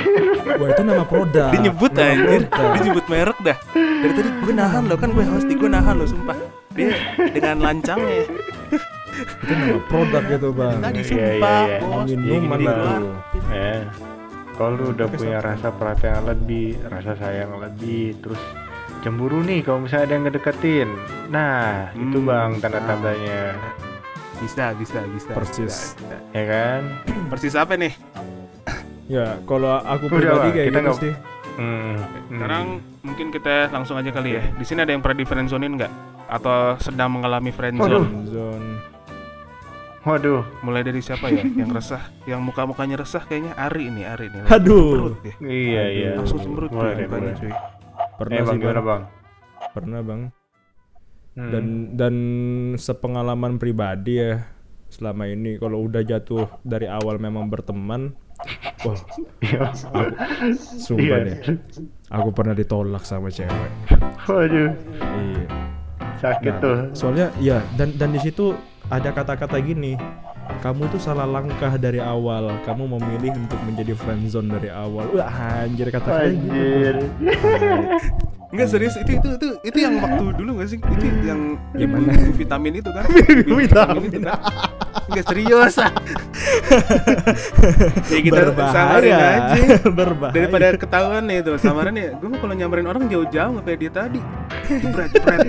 Wah 0.55 0.69
itu 0.71 0.83
nama 0.87 1.05
produk. 1.05 1.51
Dia 1.51 1.61
nyebut 1.61 1.91
nama 1.93 2.09
anjir. 2.15 2.43
Dia 2.49 2.81
nyebut 2.85 3.07
merek 3.11 3.39
dah. 3.43 3.57
Dari 3.75 4.13
tadi 4.15 4.29
gue 4.33 4.55
nahan 4.55 4.83
loh 4.87 4.99
kan 5.01 5.09
gue 5.13 5.25
host 5.27 5.49
gue 5.51 5.71
nahan 5.71 5.95
loh 5.99 6.09
sumpah. 6.09 6.37
Dia 6.73 6.95
dengan 7.31 7.57
lancangnya. 7.61 8.23
Itu 9.15 9.53
nama 9.53 9.79
produk 9.91 10.23
gitu 10.31 10.49
bang. 10.55 10.79
Tadi 10.79 11.01
Iya, 11.01 11.09
sumpah, 11.11 11.61
iya, 11.67 11.77
iya. 11.77 11.79
bos. 11.83 12.09
Minuman 12.11 12.59
Iya, 12.59 12.71
itu. 12.71 12.83
gini, 12.85 13.55
Ya. 13.55 13.75
Kalau 14.55 14.71
lu 14.79 14.85
udah 14.95 15.09
punya 15.11 15.39
rasa 15.43 15.75
perhatian 15.75 16.23
lebih, 16.31 16.79
rasa 16.87 17.19
sayang 17.19 17.59
lebih, 17.59 18.15
terus 18.23 18.39
cemburu 19.05 19.39
nih 19.41 19.61
kalau 19.61 19.79
misalnya 19.81 20.05
ada 20.05 20.15
yang 20.15 20.25
ngedeketin. 20.25 20.89
Nah, 21.29 21.93
itu 21.93 22.19
Hmm. 22.19 22.27
bang 22.27 22.51
tanda-tandanya, 22.59 23.43
Bisa, 24.37 24.73
bisa, 24.73 24.99
bisa. 25.07 25.31
Persis. 25.31 25.95
bisa, 25.95 26.01
bisa. 26.01 26.17
ya 26.33 26.45
kan? 26.45 26.81
Persis 27.31 27.55
apa 27.55 27.77
nih? 27.77 27.93
Ya 29.05 29.37
kalau 29.45 29.79
aku 29.79 30.09
pribadi 30.09 30.49
kayak 30.51 30.67
kita 30.67 30.73
gitu 30.73 30.81
nggak- 30.83 30.99
sih. 30.99 31.15
Hmm. 31.55 31.95
hmm. 31.95 32.01
Sekarang 32.33 32.65
mungkin 33.01 33.27
kita 33.31 33.55
langsung 33.69 33.95
aja 33.95 34.11
kali 34.11 34.35
ya. 34.35 34.43
Di 34.51 34.65
sini 34.65 34.81
ada 34.81 34.91
yang 34.91 34.99
pernah 34.99 35.21
di 35.21 35.27
friendzonein 35.27 35.77
nggak? 35.77 35.93
Atau 36.27 36.57
sedang 36.79 37.13
mengalami 37.13 37.49
Waduh. 37.49 37.55
friendzone? 37.55 38.09
Zone. 38.27 38.69
Waduh, 40.03 40.45
Mulai 40.61 40.85
dari 40.85 41.01
siapa 41.01 41.29
ya? 41.29 41.41
yang 41.41 41.73
resah, 41.73 42.13
yang 42.25 42.37
muka-mukanya 42.39 42.99
resah 42.99 43.21
kayaknya 43.21 43.57
Ari 43.57 43.89
ini, 43.89 44.05
Ari 44.05 44.29
ini. 44.29 44.41
Aduh. 44.47 45.17
Ya. 45.23 45.33
iya 45.43 45.85
iya. 45.87 46.11
Langsung 46.15 46.41
cemberut 46.41 46.69
mukanya 46.69 47.09
boleh. 47.09 47.33
cuy. 47.35 47.53
Pernah 48.15 48.37
Eh 48.37 48.43
bang 48.45 48.55
sih 48.55 48.61
gimana 48.63 48.83
bang. 48.83 49.03
Pernah 49.75 50.01
bang. 50.01 50.21
Hmm. 51.35 51.51
Dan 51.51 51.65
dan 51.99 52.15
sepengalaman 52.79 53.59
pribadi 53.59 54.23
ya 54.23 54.47
selama 54.87 55.27
ini 55.27 55.59
kalau 55.59 55.83
udah 55.91 56.07
jatuh 56.07 56.47
dari 56.63 56.87
awal 56.87 57.19
memang 57.19 57.51
berteman, 57.51 58.15
wah 58.87 58.95
Iya. 59.43 59.75
sumpah 60.79 61.03
Iya. 61.03 61.27
deh. 61.27 61.39
Aku 62.15 62.31
pernah 62.31 62.55
ditolak 62.55 63.03
sama 63.03 63.35
cewek. 63.35 63.71
Waduh, 64.31 64.71
Iya. 64.95 65.45
sakit 66.23 66.55
Nah, 66.55 66.63
tuh. 66.63 66.77
Soalnya 66.95 67.35
ya 67.43 67.59
dan 67.75 67.99
dan 67.99 68.15
di 68.15 68.23
situ 68.23 68.55
ada 68.87 69.11
kata-kata 69.11 69.59
gini. 69.59 69.99
Kamu 70.61 70.89
tuh 70.89 71.01
salah 71.01 71.29
langkah 71.29 71.77
dari 71.77 72.01
awal. 72.01 72.57
Kamu 72.65 72.89
memilih 72.97 73.37
untuk 73.37 73.61
menjadi 73.65 73.93
friendzone 73.97 74.49
dari 74.49 74.69
awal. 74.73 75.13
Wah, 75.13 75.65
anjir 75.65 75.93
kata-kata 75.93 76.33
gitu. 76.33 76.49
Anjir. 76.49 76.95
Enggak 78.55 78.71
serius 78.71 78.95
itu 78.95 79.19
itu 79.19 79.29
itu 79.35 79.49
itu 79.67 79.79
yang 79.83 79.99
waktu 79.99 80.31
dulu 80.39 80.63
nggak 80.63 80.69
sih? 80.71 80.79
Itu 80.79 81.07
yang 81.27 81.59
Gimana? 81.75 82.15
ibu 82.15 82.31
vitamin 82.39 82.73
itu 82.79 82.91
kan? 82.95 83.03
Ibu 83.43 83.55
Vitamin. 83.59 84.11
itu 84.15 84.21
kan? 84.23 84.39
Enggak 85.11 85.25
serius 85.27 85.75
ah. 85.83 85.91
ya 88.15 88.21
kita 88.23 88.55
samarin 88.55 88.55
berbahaya. 88.55 89.19
aja. 89.19 89.59
berbahaya. 89.91 90.35
Daripada 90.39 90.67
ketahuan 90.79 91.27
nih 91.27 91.43
tuh 91.43 91.59
samaran 91.59 91.99
ya, 91.99 92.15
gue 92.15 92.31
kalau 92.39 92.55
nyamperin 92.55 92.87
orang 92.87 93.11
jauh-jauh 93.11 93.59
nggak 93.59 93.67
kayak 93.67 93.79
dia 93.83 93.91
tadi. 93.91 94.21
Jebret, 94.71 95.11
jebret. 95.11 95.43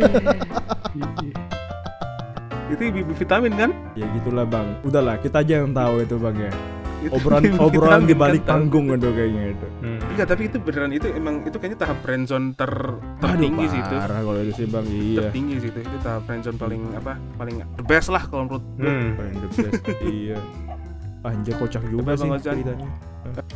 Itu 2.72 2.82
ibu 2.90 3.14
vitamin 3.14 3.54
kan? 3.54 3.70
ya 3.94 4.06
gitulah 4.18 4.46
bang. 4.48 4.68
Udahlah 4.82 5.16
kita 5.22 5.46
aja 5.46 5.62
yang 5.62 5.72
tahu 5.74 6.02
itu 6.02 6.16
bang 6.18 6.38
ya. 6.50 6.54
Obrolan 7.06 7.44
obrolan 7.62 8.02
di 8.10 8.18
balik 8.18 8.50
kan, 8.50 8.66
panggung 8.66 8.90
itu 8.90 9.10
kayaknya 9.14 9.54
itu. 9.54 9.68
Hmm. 9.86 10.00
Enggak, 10.10 10.26
tapi 10.34 10.42
itu 10.50 10.58
beneran 10.58 10.90
itu 10.90 11.08
emang 11.14 11.36
itu 11.46 11.58
kayaknya 11.62 11.80
tahap 11.86 11.98
friendzone 12.02 12.58
ter 12.58 12.72
Aduh, 12.74 13.22
tertinggi 13.22 13.66
sih 13.70 13.78
itu. 13.78 13.96
parah 13.96 14.20
kalau 14.26 14.40
itu 14.42 14.54
sih 14.58 14.66
bang. 14.66 14.86
Iya. 14.90 15.20
Tertinggi 15.22 15.56
sih 15.62 15.70
itu. 15.70 15.80
Itu 15.86 15.98
tahap 16.02 16.22
friendzone 16.26 16.58
paling 16.58 16.82
apa? 16.98 17.14
Paling 17.38 17.56
the 17.78 17.86
best 17.86 18.10
lah 18.10 18.24
kalau 18.26 18.50
menurut 18.50 18.64
gue. 18.82 18.90
Hmm. 18.90 19.10
Paling 19.22 19.36
the 19.38 19.50
best. 19.54 19.82
iya. 20.18 20.38
Anjir 21.26 21.54
kocak 21.58 21.84
juga 21.90 22.14
Coba, 22.18 22.38
sih 22.42 22.50
ceritanya. 22.50 22.90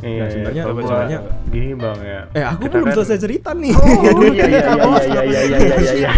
Iya, 0.00 0.24
sebenarnya- 0.26 0.52
iya. 0.52 0.62
Kalau 0.64 0.82
sebenarnya- 0.82 1.20
gua 1.22 1.48
gini 1.48 1.68
bang 1.72 1.98
ya. 2.00 2.20
Eh 2.32 2.44
aku 2.44 2.60
Kita 2.60 2.72
belum 2.72 2.86
kan- 2.86 2.96
selesai 2.96 3.18
cerita 3.20 3.50
nih. 3.52 3.72
Oh 3.72 3.86
iya 4.30 4.44
iya 4.44 4.60
iya 4.60 4.84
iya 5.06 5.22
iya 5.22 5.22
iya 5.22 5.40
iya 5.40 5.76
iya 5.76 5.92
iya. 5.94 6.10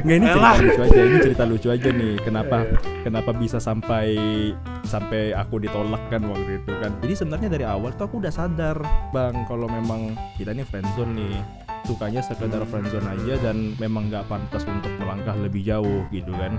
Nggak 0.00 0.16
ini 0.16 0.26
cerita 0.26 0.50
lucu 0.56 0.80
aja. 0.80 1.00
Ini 1.00 1.18
cerita 1.20 1.44
lucu 1.44 1.68
aja 1.68 1.88
nih. 1.90 2.12
Kenapa 2.20 2.56
Iya. 2.60 2.76
kenapa 3.02 3.30
bisa 3.32 3.58
sampai 3.58 4.06
sampai 4.82 5.20
aku 5.32 5.54
ditolak 5.58 6.02
kan 6.08 6.22
waktu 6.24 6.50
itu 6.58 6.72
kan. 6.76 6.90
Jadi 6.98 7.14
sebenarnya 7.14 7.48
dari 7.50 7.64
awal 7.64 7.92
tuh 7.92 8.04
aku 8.04 8.18
udah 8.18 8.30
sadar 8.30 8.76
bang 9.10 9.44
kalau 9.44 9.66
memang 9.66 10.00
kita 10.34 10.50
ini 10.50 10.62
friendzone 10.62 11.12
nih 11.14 11.36
sukanya 11.84 12.20
sekedar 12.20 12.64
friendzone 12.64 13.06
aja 13.06 13.34
dan 13.40 13.76
memang 13.76 14.08
nggak 14.08 14.26
pantas 14.26 14.64
untuk 14.64 14.90
melangkah 14.98 15.36
lebih 15.36 15.62
jauh 15.62 16.04
gitu 16.08 16.32
kan. 16.32 16.56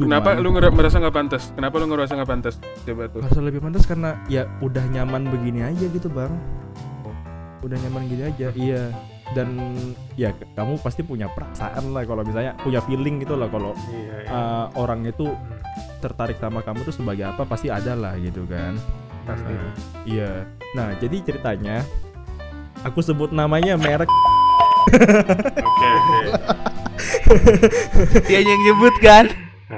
Kenapa 0.00 0.32
lu 0.40 0.48
merasa 0.56 0.96
nggak 0.96 1.12
pantas? 1.12 1.42
Kenapa 1.52 1.76
lu 1.76 1.86
ngerasa 1.92 2.12
nggak 2.16 2.30
pantas? 2.30 2.54
Coba 2.88 3.04
tuh. 3.12 3.20
Merasa 3.20 3.40
lebih 3.44 3.60
pantas 3.60 3.84
karena 3.84 4.16
ya 4.32 4.48
udah 4.64 4.84
nyaman 4.88 5.28
begini 5.28 5.60
aja 5.60 5.84
gitu 5.92 6.08
bang 6.08 6.32
Udah 7.60 7.76
nyaman 7.76 8.08
gini 8.08 8.22
aja 8.24 8.48
Iya 8.56 8.88
Dan 9.36 9.60
ya 10.16 10.32
kamu 10.56 10.80
pasti 10.80 11.04
punya 11.04 11.28
perasaan 11.28 11.92
lah 11.92 12.08
kalau 12.08 12.24
misalnya 12.24 12.56
punya 12.64 12.80
feeling 12.80 13.20
gitu 13.20 13.36
lah 13.36 13.52
kalau 13.52 13.76
Iya 13.92 14.14
iya. 14.24 14.30
uh, 14.32 14.66
orang 14.80 15.04
itu 15.04 15.28
tertarik 16.00 16.40
sama 16.40 16.64
kamu 16.64 16.88
tuh 16.88 16.96
sebagai 16.96 17.28
apa 17.28 17.44
pasti 17.44 17.68
ada 17.68 17.92
lah 17.92 18.16
gitu 18.16 18.48
kan 18.48 18.80
Pasti. 19.28 19.52
Nah, 19.52 19.72
Iya 20.08 20.32
Nah 20.72 20.88
jadi 20.96 21.20
ceritanya 21.20 21.84
Aku 22.88 23.04
sebut 23.04 23.28
namanya 23.36 23.76
merek 23.76 24.08
Oke 25.60 25.88
oke. 25.92 26.20
Dia 28.26 28.40
yang 28.40 28.60
nyebut 28.64 28.96
kan? 29.04 29.28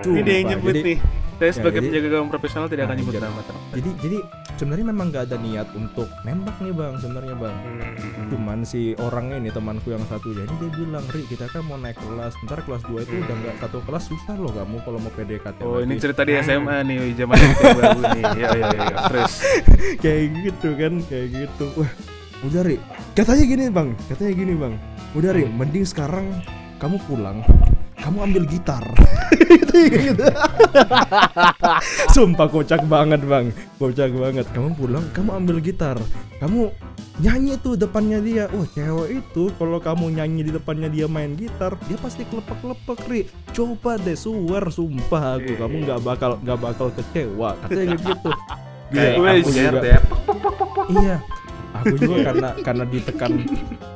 Tuh, 0.01 0.17
Ini 0.17 0.21
dia 0.23 0.35
yang 0.35 0.49
nyebut 0.57 0.73
Jadi- 0.73 0.87
nih. 0.89 0.99
Saya 1.33 1.53
sebagai 1.53 1.75
jadi- 1.77 1.87
penjaga 1.91 2.09
gawang 2.09 2.31
profesional 2.31 2.67
tidak 2.67 2.85
akan 2.87 2.97
nyebut 2.97 3.15
nama. 3.19 3.41
Jadi 3.73 3.91
jadi 3.99 4.19
sebenarnya 4.55 4.87
memang 4.87 5.07
nggak 5.11 5.25
ada 5.27 5.37
niat 5.37 5.69
untuk 5.75 6.07
nembak 6.23 6.55
nih 6.57 6.71
bang 6.71 6.93
sebenarnya 6.97 7.35
bang 7.35 7.57
Hmm. 7.59 8.29
cuman 8.31 8.59
si 8.63 8.95
orangnya 8.97 9.37
ini 9.37 9.51
temanku 9.51 9.91
yang 9.91 10.05
satu 10.07 10.31
jadi 10.31 10.47
dia 10.47 10.71
bilang 10.71 11.03
Ri 11.05 11.27
kita 11.27 11.51
kan 11.51 11.67
mau 11.67 11.75
naik 11.75 11.99
kelas 11.99 12.31
ntar 12.43 12.63
kelas 12.63 12.87
2 12.87 13.03
itu 13.03 13.19
udah 13.19 13.35
nggak 13.35 13.57
satu 13.59 13.83
kelas 13.83 14.05
susah 14.07 14.39
loh 14.39 14.55
kamu 14.55 14.77
kalau 14.81 14.99
mau 14.99 15.11
PDKT 15.11 15.59
Oh 15.61 15.83
ini 15.83 15.89
lagi." 15.91 16.01
cerita 16.01 16.23
di 16.23 16.33
SMA 16.39 16.77
nih 16.81 16.99
zaman 17.13 17.35
itu 17.35 17.65
baru 17.75 17.91
nih. 18.07 18.23
Iya 18.39 18.49
iya 18.53 18.69
iya. 18.71 18.97
Terus 19.03 19.33
kayak 20.05 20.23
gitu 20.39 20.69
kan 20.79 20.93
kayak 21.03 21.27
gitu 21.35 21.67
wah 21.75 21.91
udah 22.43 22.63
Ri 22.63 22.77
katanya 23.13 23.45
gini 23.45 23.65
bang 23.69 23.89
katanya 24.07 24.33
gini 24.33 24.53
bang 24.55 24.75
udah 25.13 25.31
Ri 25.33 25.43
mending 25.45 25.85
sekarang 25.85 26.27
kamu 26.79 27.03
pulang 27.03 27.43
kamu 28.03 28.19
ambil 28.27 28.45
gitar. 28.51 28.83
Gitu, 29.33 29.79
gitu. 30.11 30.27
sumpah 32.11 32.51
kocak 32.51 32.83
banget 32.91 33.23
bang. 33.23 33.55
Kocak 33.79 34.11
banget. 34.13 34.47
Kamu 34.51 34.75
pulang 34.75 35.05
kamu 35.15 35.31
ambil 35.39 35.57
gitar. 35.63 35.97
Kamu 36.43 36.75
nyanyi 37.23 37.55
tuh 37.63 37.79
depannya 37.79 38.19
dia. 38.19 38.45
Oh 38.51 38.67
cewek 38.67 39.23
itu 39.23 39.55
kalau 39.55 39.79
kamu 39.79 40.19
nyanyi 40.19 40.51
di 40.51 40.53
depannya 40.53 40.91
dia 40.91 41.07
main 41.07 41.39
gitar 41.39 41.79
dia 41.87 41.97
pasti 42.03 42.27
kelepek 42.27 42.59
kelepek 42.59 42.99
ri. 43.07 43.21
Coba 43.55 43.97
deh 44.03 44.19
suwer 44.19 44.67
sumpah 44.69 45.39
aku. 45.39 45.55
Kamu 45.57 45.77
nggak 45.87 46.01
bakal 46.03 46.43
nggak 46.43 46.59
bakal 46.59 46.91
kecewa 46.91 47.55
katanya 47.65 47.97
gitu. 48.11 48.31
Gila, 48.93 49.01
Kayak 49.01 49.41
aku 49.41 49.51
juga, 49.57 49.81
ya. 49.81 50.01
iya 50.93 51.17
aku 51.73 51.95
juga 51.97 52.17
karena 52.29 52.49
karena 52.61 52.85
ditekan 52.85 53.33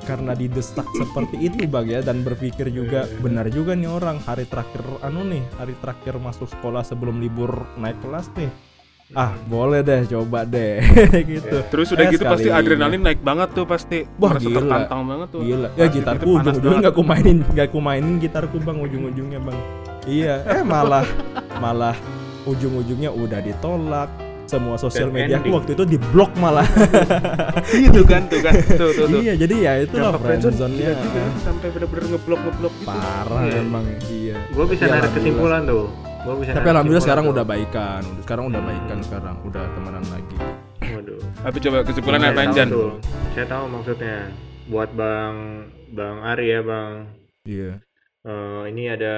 karena 0.06 0.32
didesak 0.32 0.86
seperti 0.94 1.50
itu 1.50 1.66
bang 1.66 1.86
ya 1.90 2.00
dan 2.00 2.22
berpikir 2.22 2.70
juga 2.70 3.04
benar 3.18 3.50
juga 3.50 3.74
nih 3.74 3.90
orang 3.90 4.22
hari 4.22 4.46
terakhir 4.46 4.80
anu 5.02 5.26
nih 5.26 5.42
hari 5.58 5.74
terakhir 5.82 6.16
masuk 6.16 6.46
sekolah 6.48 6.80
sebelum 6.80 7.18
libur 7.18 7.50
naik 7.76 7.98
kelas 8.00 8.30
nih 8.38 8.46
ah 9.14 9.30
boleh 9.46 9.82
deh 9.82 10.02
coba 10.06 10.42
deh 10.42 10.82
gitu 11.30 11.62
Terus 11.70 11.94
udah 11.94 12.04
Eh, 12.06 12.10
gitu 12.10 12.24
pasti 12.24 12.50
adrenalin 12.50 13.02
naik 13.02 13.22
banget 13.22 13.54
tuh 13.54 13.62
pasti. 13.62 14.02
Wah, 14.18 14.34
Merasa 14.34 14.50
gila. 14.50 14.58
tertantang 14.66 15.02
banget 15.06 15.28
tuh. 15.30 15.40
Gila, 15.46 15.68
ya 15.70 15.86
Pasti 15.86 15.94
gitarku 15.94 16.26
ujung-ujungnya 16.26 16.78
nggak 16.82 16.94
aku 16.94 17.02
mainin, 17.06 17.38
nggak 17.46 17.66
aku 17.70 17.78
mainin 17.78 18.14
gitarku 18.18 18.56
bang 18.58 18.78
ujung-ujungnya 18.82 19.38
bang. 19.38 19.58
Iya, 20.10 20.34
eh 20.42 20.62
malah 20.66 21.06
malah 21.62 21.94
ujung-ujungnya 22.42 23.14
udah 23.14 23.40
ditolak. 23.42 24.10
Semua 24.46 24.78
sosial 24.78 25.10
media 25.10 25.42
aku 25.42 25.50
waktu 25.50 25.74
itu 25.74 25.84
diblok 25.98 26.30
malah. 26.38 26.66
Itu 27.90 28.06
kan 28.06 28.30
tuh 28.30 28.40
kan. 28.46 28.54
Tuh 28.54 28.90
tuh 28.94 29.06
tuh. 29.10 29.20
iya, 29.20 29.34
jadi 29.34 29.54
ya 29.58 29.72
itulah 29.82 30.14
friendzone-nya. 30.14 30.70
gila 30.70 30.94
juga 31.02 31.18
ya, 31.18 31.30
sampai 31.42 31.68
bener-bener 31.74 32.04
ngeblok 32.14 32.40
ngeblok 32.46 32.74
gitu. 32.78 32.86
Parah 32.86 33.42
Iya. 33.42 33.58
emang, 33.58 33.84
iya. 34.06 34.36
Gue 34.54 34.64
bisa 34.70 34.84
narik 34.86 35.10
kesimpulan 35.18 35.66
tuh. 35.66 35.90
Gua 36.26 36.34
bisa 36.42 36.58
Tapi 36.58 36.68
alhamdulillah 36.74 37.04
sekarang 37.06 37.24
udah 37.30 37.44
baikan. 37.46 38.02
Sekarang 38.26 38.44
udah 38.50 38.58
baikan 38.58 38.98
sekarang, 38.98 39.34
udah 39.46 39.62
temenan 39.78 40.04
lagi. 40.10 40.36
Waduh. 40.82 41.22
Tapi 41.22 41.56
coba 41.62 41.76
kesimpulan 41.86 42.20
apa 42.26 42.42
Jan? 42.50 42.68
Saya 43.34 43.46
tahu 43.46 43.64
maksudnya. 43.70 44.34
Buat 44.66 44.90
Bang 44.98 45.70
Bang 45.94 46.26
Ari 46.26 46.50
ya 46.50 46.60
Bang. 46.66 47.14
Iya. 47.46 47.78
Eh, 48.26 48.62
ini 48.74 48.90
ada 48.90 49.14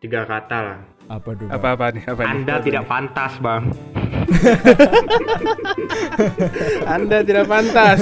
tiga 0.00 0.24
kata 0.24 0.58
lah. 0.64 0.78
Apa 1.12 1.36
tuh? 1.36 1.44
Bang? 1.44 1.60
Apa 1.60 1.68
apa 1.76 1.86
nih? 1.92 2.02
Apa 2.08 2.22
nih? 2.24 2.32
Anda 2.32 2.54
tidak 2.64 2.84
pantas 2.88 3.32
Bang. 3.36 3.68
Anda 6.86 7.18
tidak 7.26 7.46
pantas 7.50 8.00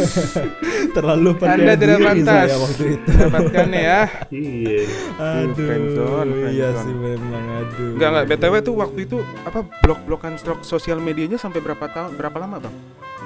Terlalu 0.95 1.31
Anda 1.43 1.75
percaya 1.75 1.77
tidak 1.79 1.99
pantas. 2.03 2.47
saya 2.47 2.59
waktu 2.59 2.85
itu. 2.95 3.09
mendapatkan 3.11 3.69
ya. 3.73 4.01
Iya. 4.31 4.81
Aduh, 5.19 5.55
friendzone, 5.59 6.31
iya 6.51 6.69
sih 6.79 6.95
memang 6.95 7.45
aduh. 7.63 7.91
Enggak 7.99 8.09
enggak 8.11 8.27
BTW 8.31 8.55
tuh 8.63 8.75
waktu 8.79 8.99
itu 9.07 9.19
apa 9.43 9.61
blok-blokan 9.83 10.39
stok 10.39 10.63
sosial 10.63 11.03
medianya 11.03 11.37
sampai 11.37 11.59
berapa 11.59 11.91
tahun 11.91 12.15
berapa 12.15 12.37
lama, 12.39 12.63
Bang? 12.63 12.75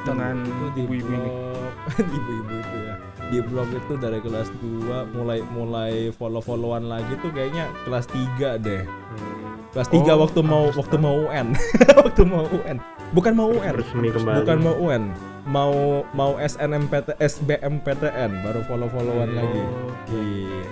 Dengan 0.05 0.45
itu 0.45 0.65
di 0.73 0.81
ibu-ibu 0.85 1.13
ini. 1.13 1.31
ibu-ibu 2.19 2.53
itu 2.57 2.77
ya 2.81 2.95
di 3.25 3.41
blog 3.41 3.73
itu 3.73 3.97
dari 3.97 4.21
kelas 4.21 4.53
2 4.61 5.17
mulai 5.17 5.41
mulai 5.49 6.13
follow-followan 6.13 6.87
lagi 6.87 7.17
tuh 7.25 7.33
kayaknya 7.33 7.73
kelas 7.83 8.05
3 8.13 8.61
deh 8.61 8.85
Hmm. 8.85 9.34
Kelas 9.75 9.89
3 9.89 10.07
Oh. 10.07 10.23
waktu 10.23 10.41
mau 10.41 10.65
waktu 10.71 10.97
mau 10.97 11.15
UN 11.25 11.53
waktu 12.01 12.23
mau 12.23 12.47
UN 12.49 12.79
bukan 13.11 13.33
mau 13.33 13.49
UN 13.49 13.75
Resmi 13.75 14.09
kembali. 14.09 14.37
bukan 14.41 14.59
mau 14.61 14.75
UN 14.81 15.05
mau 15.45 15.75
mau 16.11 16.33
SNMPT 16.37 17.19
SBMPTN 17.19 18.31
baru 18.41 18.61
follow-followan 18.65 19.29
Hmm. 19.29 19.37
lagi 19.37 19.61
Oh, 19.61 19.93
iya 20.17 20.63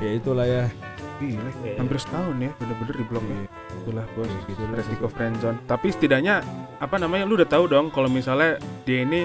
ya 0.00 0.10
itulah 0.12 0.44
ya 0.44 0.64
gila. 1.16 1.46
Iya. 1.62 1.78
Hampir 1.78 1.96
setahun 1.96 2.36
ya 2.36 2.50
bener-bener 2.54 2.94
di 2.94 3.04
blok 3.04 3.22
ya. 3.24 3.46
Itulah 3.72 4.04
bos. 4.12 4.26
gitu 4.44 4.60
lah 4.60 4.76
Resiko 4.76 5.06
friendzone. 5.06 5.58
Tapi 5.64 5.86
setidaknya 5.88 6.42
apa 6.76 6.96
namanya 6.98 7.22
lu 7.22 7.34
udah 7.34 7.46
tahu 7.46 7.64
dong 7.64 7.88
kalau 7.88 8.06
misalnya 8.08 8.58
dia 8.82 9.02
ini 9.02 9.22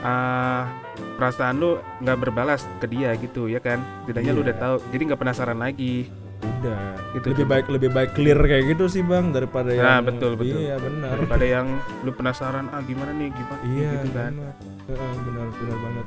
ah, 0.00 0.68
perasaan 1.16 1.56
lu 1.56 1.70
nggak 1.98 2.18
berbalas 2.20 2.68
ke 2.78 2.86
dia 2.86 3.16
gitu 3.16 3.48
ya 3.48 3.58
kan 3.58 3.80
setidaknya 4.02 4.30
lu 4.30 4.40
Iya. 4.40 4.46
udah 4.46 4.56
tahu 4.58 4.74
jadi 4.88 5.02
nggak 5.08 5.20
penasaran 5.20 5.58
lagi 5.58 6.12
udah. 6.42 6.82
Gitu, 7.12 7.26
lebih 7.28 7.44
coba. 7.44 7.52
baik 7.52 7.66
lebih 7.68 7.90
baik 7.90 8.10
clear 8.12 8.38
kayak 8.38 8.64
gitu 8.68 8.84
sih 8.86 9.02
bang 9.02 9.30
daripada 9.30 9.70
yang 9.70 9.84
Nah, 9.84 10.00
betul, 10.00 10.32
betul. 10.34 10.58
iya 10.58 10.76
benar. 10.76 11.14
Daripada 11.14 11.44
yang 11.54 11.66
lu 12.00 12.10
penasaran 12.10 12.66
ah 12.68 12.80
gimana 12.80 13.10
nih 13.12 13.28
gimana 13.30 13.62
iya 13.64 13.90
gitu 13.96 14.08
kan. 14.10 14.32
benar. 14.34 14.54
Heeh, 14.84 15.12
benar 15.22 15.46
benar 15.52 15.76
banget. 15.78 16.06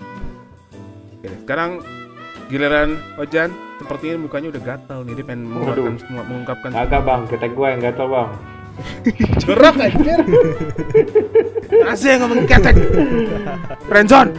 Oke, 1.15 1.27
sekarang 1.41 1.71
giliran 2.45 2.89
Ojan 3.15 3.49
sepertinya 3.75 4.15
mukanya 4.21 4.47
udah 4.49 4.63
gatal 4.63 4.99
nih 5.01 5.13
dia 5.13 5.25
pengen 5.25 5.41
mengungkapkan 5.47 5.95
semua 5.97 6.23
mengungkapkan 6.23 6.69
Agak 6.71 7.01
Bang, 7.01 7.21
kita 7.25 7.45
gue 7.47 7.67
yang 7.67 7.81
gatel 7.81 8.07
Bang. 8.07 8.29
jorok 9.41 9.75
anjir. 9.79 10.19
Asik 11.85 12.19
ngomong 12.19 12.43
ketek. 12.43 12.75
Friendzone 13.85 14.35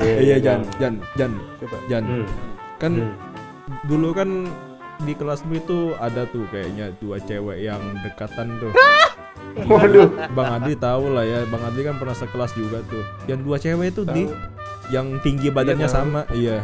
iya 0.00 0.36
Jan 0.36 0.60
Jan 0.76 0.96
Jan. 1.14 1.32
Coba. 1.56 1.76
Jan. 1.86 2.04
Hmm. 2.04 2.26
kan 2.76 2.92
Hmm. 2.94 3.12
dulu 3.84 4.10
kan 4.10 4.28
di 5.00 5.12
kelasmu 5.12 5.52
itu 5.54 5.78
ada 5.96 6.24
tuh 6.26 6.44
kayaknya 6.46 6.92
dua 6.96 7.16
cewek 7.18 7.58
yang 7.60 7.80
dekatan 8.00 8.56
tuh 8.58 8.72
Waduh. 9.62 10.30
Bang 10.30 10.50
Adli 10.54 10.74
tahu 10.74 11.10
lah 11.10 11.24
ya 11.24 11.42
Bang 11.44 11.62
Adli 11.62 11.82
kan 11.82 11.96
pernah 11.96 12.12
sekelas 12.12 12.52
juga 12.52 12.84
tuh 12.84 13.00
yang 13.26 13.40
dua 13.40 13.56
cewek 13.56 13.90
itu 13.90 14.02
di 14.04 14.28
yang 14.88 15.18
tinggi 15.18 15.48
badannya 15.48 15.84
tahu. 15.84 15.96
sama 15.96 16.22
iya 16.30 16.62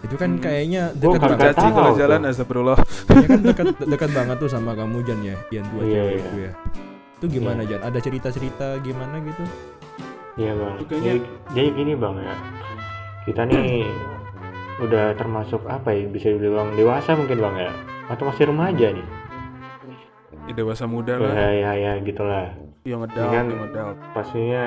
itu 0.00 0.14
kan 0.14 0.30
Hmm. 0.30 0.42
kayaknya 0.42 0.92
dekat 0.92 1.16
kagak 1.16 1.32
banget 1.32 1.54
Caci 1.54 1.68
kalau 1.70 1.92
jalan 1.96 2.20
astagfirullah 2.24 2.78
ya 3.08 3.26
kan 3.26 3.40
dekat 3.42 3.66
dekat 3.80 4.10
banget 4.12 4.36
tuh 4.36 4.48
sama 4.48 4.70
kamu 4.72 5.00
Jan 5.02 5.20
ya 5.22 5.36
yang 5.50 5.64
dua 5.66 5.80
Iya, 5.80 5.90
cewek 5.90 6.12
iya. 6.12 6.20
itu 6.20 6.36
ya 6.36 6.52
itu 7.14 7.26
gimana 7.30 7.60
Jan 7.64 7.80
ada 7.82 7.98
cerita-cerita 7.98 8.66
gimana 8.78 9.16
gitu 9.18 9.44
Iya 10.34 10.50
bang. 10.52 10.74
Jadi, 10.84 11.20
jadi 11.54 11.68
gini 11.72 11.92
bang 11.94 12.14
ya. 12.18 12.34
Kita 13.22 13.46
nih 13.46 13.86
udah 14.82 15.14
termasuk 15.14 15.62
apa 15.66 15.94
ya 15.94 16.06
bisa 16.06 16.34
dibilang 16.34 16.74
dewasa 16.74 17.14
mungkin 17.14 17.38
bang 17.38 17.56
ya? 17.68 17.72
Atau 18.10 18.26
masih 18.26 18.50
remaja 18.50 18.90
nih? 18.90 19.06
Ya, 20.44 20.52
dewasa 20.52 20.84
muda 20.84 21.16
lah. 21.16 21.32
Ya 21.32 21.48
ya 21.52 21.70
ya 21.72 21.92
gitulah. 22.02 22.52
Yang 22.84 23.08
ngedal 23.08 23.28
kan- 23.32 23.48
yang 23.48 23.90
pastinya 24.12 24.62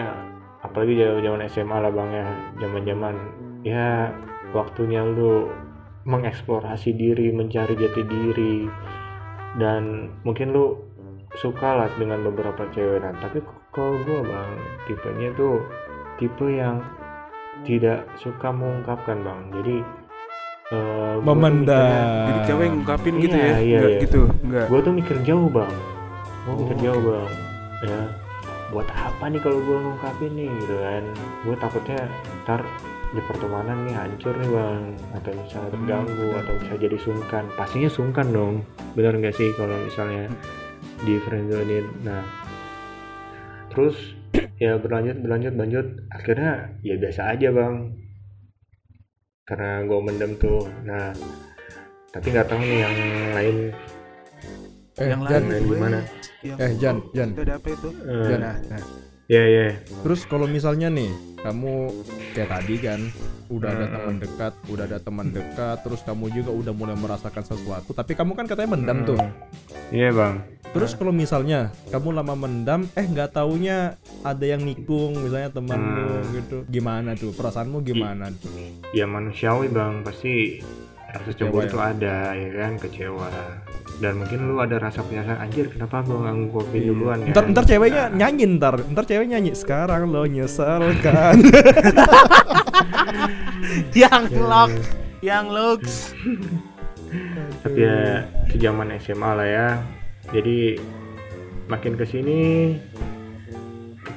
apalagi 0.63 0.97
zaman 0.97 1.21
zaman 1.21 1.41
SMA 1.45 1.77
lah 1.77 1.91
bang 1.91 2.09
ya. 2.09 2.25
Zaman 2.57 2.81
zaman 2.87 3.15
ya 3.61 3.87
waktunya 4.55 5.01
lu 5.05 5.51
mengeksplorasi 6.07 6.95
diri 6.95 7.29
mencari 7.29 7.75
jati 7.75 8.01
diri. 8.01 8.55
Dan 9.59 10.13
mungkin 10.23 10.53
lu 10.55 10.81
suka 11.35 11.77
lah 11.77 11.89
dengan 11.99 12.25
beberapa 12.25 12.65
cewek. 12.71 13.03
Nah 13.03 13.13
tapi 13.19 13.43
kalau 13.69 13.93
gue 14.01 14.19
bang 14.23 14.51
tipenya 14.87 15.29
tuh 15.35 15.61
tipe 16.17 16.47
yang 16.47 16.81
tidak 17.61 18.07
suka 18.17 18.49
mengungkapkan 18.49 19.21
bang. 19.21 19.41
Jadi 19.53 19.77
eh, 20.69 21.13
gua 21.15 21.17
tuh 21.17 21.21
memendam 21.25 22.27
jadi 22.27 22.39
cewek 22.45 22.67
ngungkapin 22.71 23.13
gitu 23.17 23.35
Iya, 23.35 23.45
ya 23.47 23.57
iya, 23.59 23.77
enggak 23.77 23.91
iya. 23.91 23.99
gitu 24.03 24.21
enggak 24.43 24.65
gue 24.67 24.79
tuh 24.81 24.93
mikir 24.93 25.15
jauh 25.23 25.47
bang. 25.47 25.73
Gue 26.43 26.47
Oh, 26.47 26.55
mikir 26.59 26.77
jauh 26.81 27.01
bang. 27.01 27.31
Ya 27.83 27.99
buat 28.67 28.87
apa 28.91 29.25
nih 29.27 29.39
kalau 29.39 29.59
gue 29.59 29.77
ngungkapin 29.79 30.31
nih 30.33 30.47
gitu 30.59 30.75
kan? 30.77 31.03
Gue 31.43 31.55
takutnya 31.55 31.99
ntar 32.43 32.61
di 33.07 33.21
pertemanan 33.23 33.87
nih 33.87 33.95
hancur 33.95 34.35
nih 34.35 34.49
bang. 34.49 34.83
Atau 35.15 35.31
misalnya 35.33 35.69
terganggu 35.71 36.11
benar. 36.27 36.39
atau 36.43 36.53
bisa 36.59 36.73
jadi 36.75 36.97
sungkan. 36.99 37.43
Pastinya 37.55 37.89
sungkan 37.89 38.27
dong. 38.31 38.55
Benar 38.93 39.13
nggak 39.15 39.35
sih 39.35 39.51
kalau 39.55 39.75
misalnya 39.79 40.27
di 41.01 41.15
friendzonein? 41.19 41.85
Nah 42.01 42.23
terus 43.69 43.95
ya 44.57 44.73
berlanjut 44.75 45.21
berlanjut 45.21 45.53
berlanjut 45.53 45.87
akhirnya 46.09 46.51
ya 46.81 46.97
biasa 46.97 47.37
aja 47.37 47.53
bang 47.53 47.93
karena 49.47 49.79
gue 49.81 49.99
mendem 50.03 50.31
tuh. 50.35 50.67
Nah 50.83 51.15
tapi 52.11 52.27
nggak 52.29 52.47
tahu 52.47 52.59
nih 52.59 52.79
yang 52.83 52.95
lain. 53.31 53.57
Eh 54.97 55.07
yang 55.07 55.21
Jan 55.23 55.43
lain 55.45 55.61
di 55.61 55.65
gue 55.65 55.77
mana? 55.77 55.99
yang- 56.43 56.59
eh 56.59 56.71
Jan 56.75 56.97
Jan. 57.15 57.29
Itu 57.31 57.41
ada 57.45 57.53
apa 57.55 57.67
itu? 57.71 57.89
Eh, 57.95 58.25
Jan 58.27 58.39
nah, 58.43 58.55
nah. 58.67 58.83
Ya 59.27 59.43
ya 59.43 59.67
Terus 60.03 60.23
kalau 60.23 60.47
misalnya 60.47 60.87
nih 60.87 61.11
kamu 61.37 61.91
kayak 62.33 62.49
tadi 62.49 62.75
kan 62.79 63.01
udah 63.47 63.69
ada 63.71 63.85
Hmm. 63.87 63.93
teman 63.95 64.15
dekat, 64.19 64.53
udah 64.67 64.83
ada 64.83 64.99
teman 64.99 65.27
dekat, 65.31 65.77
terus 65.79 66.03
kamu 66.03 66.25
juga 66.33 66.51
udah 66.51 66.73
mulai 66.75 66.95
merasakan 66.95 67.43
sesuatu, 67.45 67.95
tapi 67.95 68.11
kamu 68.11 68.35
kan 68.35 68.43
katanya 68.43 68.75
mendam 68.75 69.07
tuh. 69.07 69.19
Iya 69.87 70.11
bang. 70.11 70.43
Terus 70.67 70.99
kalau 70.99 71.15
misalnya 71.15 71.71
kamu 71.87 72.11
lama 72.11 72.35
mendam, 72.35 72.83
eh 72.91 73.07
nggak 73.07 73.31
taunya 73.31 73.95
ada 74.19 74.43
yang 74.43 74.59
nikung, 74.59 75.15
misalnya 75.15 75.47
temanmu 75.47 76.03
Hmm. 76.19 76.31
gitu, 76.35 76.57
gimana 76.67 77.15
tuh? 77.15 77.31
Perasaanmu 77.31 77.79
gimana 77.87 78.27
tuh? 78.35 78.51
Ya 78.91 79.07
manusiawi 79.07 79.71
bang 79.71 80.03
pasti 80.03 80.59
rasa 81.07 81.31
cemburu 81.33 81.63
ya? 81.63 81.69
itu 81.69 81.77
ada 81.79 82.15
ya 82.35 82.49
kan 82.53 82.73
kecewa. 82.75 83.29
Dan 83.97 84.21
mungkin 84.21 84.39
lu 84.45 84.61
ada 84.61 84.77
rasa 84.77 85.01
penasaran 85.01 85.41
anjir 85.41 85.73
kenapa 85.73 86.05
gua 86.05 86.27
nggak 86.29 86.35
ngungkapin 86.37 86.77
Iya. 86.77 86.89
duluan 86.93 87.17
ya. 87.25 87.31
Ntar 87.33 87.43
ntar 87.49 87.63
ceweknya 87.65 88.03
nyanyi 88.13 88.45
ntar, 88.57 88.75
ntar 88.85 89.03
cewek 89.03 89.25
nyanyi 89.25 89.51
sekarang 89.57 90.05
lo 90.07 90.23
nyesel 90.29 90.83
kan? 91.01 91.37
yang 93.97 94.23
lock 94.37 94.71
yang 95.25 95.49
looks 95.49 96.13
Tapi 97.63 97.79
ya 97.79 98.27
itu 98.45 98.55
zaman 98.59 98.91
SMA 98.99 99.31
lah 99.33 99.47
ya. 99.47 99.67
Jadi 100.29 100.75
makin 101.67 101.95
ke 101.95 102.03
sini 102.03 102.75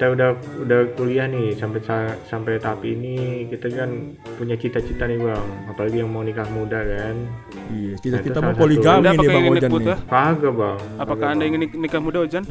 kita 0.01 0.17
udah 0.17 0.31
udah 0.65 0.81
kuliah 0.97 1.29
nih 1.29 1.53
sampai 1.53 1.85
sa- 1.85 2.17
sampai 2.25 2.57
tahap 2.57 2.81
ini 2.83 3.45
kita 3.47 3.69
kan 3.69 4.17
punya 4.33 4.57
cita-cita 4.57 5.05
nih 5.05 5.21
bang 5.21 5.45
apalagi 5.69 6.01
yang 6.01 6.09
mau 6.09 6.25
nikah 6.25 6.49
muda 6.49 6.81
kan 6.81 7.17
Iya, 7.69 7.93
Nah, 7.93 8.01
cita-cita 8.01 8.33
itu 8.33 8.41
mau 8.41 8.57
poligami 8.57 9.05
nih 9.05 9.13
apakah 9.13 9.29
bang 9.29 9.45
Ojan 9.53 9.71
nih. 9.71 9.97
kagak 10.09 10.55
bang 10.57 10.79
apakah 10.97 11.27
anda 11.29 11.45
ingin 11.45 11.61
nik- 11.61 11.77
nikah 11.77 12.01
muda 12.01 12.25
Ojan 12.25 12.49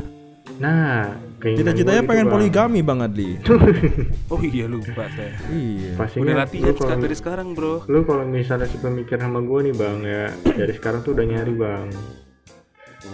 Nah, 0.60 1.18
Cita-citanya 1.40 1.74
gitu, 1.98 2.10
pengen 2.12 2.26
Bang. 2.28 2.34
poligami 2.36 2.80
Bang 2.84 3.00
Adli. 3.00 3.40
Oh 4.30 4.42
iya 4.44 4.68
lupa 4.68 5.08
saya. 5.10 5.34
iya. 5.50 5.96
Pastinya 5.96 6.22
Udah 6.22 6.36
lu 6.36 6.42
latihan 6.44 6.66
kalau- 6.68 6.78
sekarang 6.78 7.00
dari 7.00 7.16
sekarang 7.16 7.48
bro. 7.52 7.76
lu 7.84 8.00
kalau 8.04 8.24
misalnya 8.28 8.68
sepemikiran 8.68 9.26
sama 9.26 9.42
gue 9.42 9.60
nih 9.64 9.74
bang 9.74 9.98
ya 10.04 10.26
dari 10.54 10.74
sekarang 10.76 11.02
tuh 11.02 11.18
udah 11.18 11.26
nyari 11.26 11.54
bang 11.56 11.86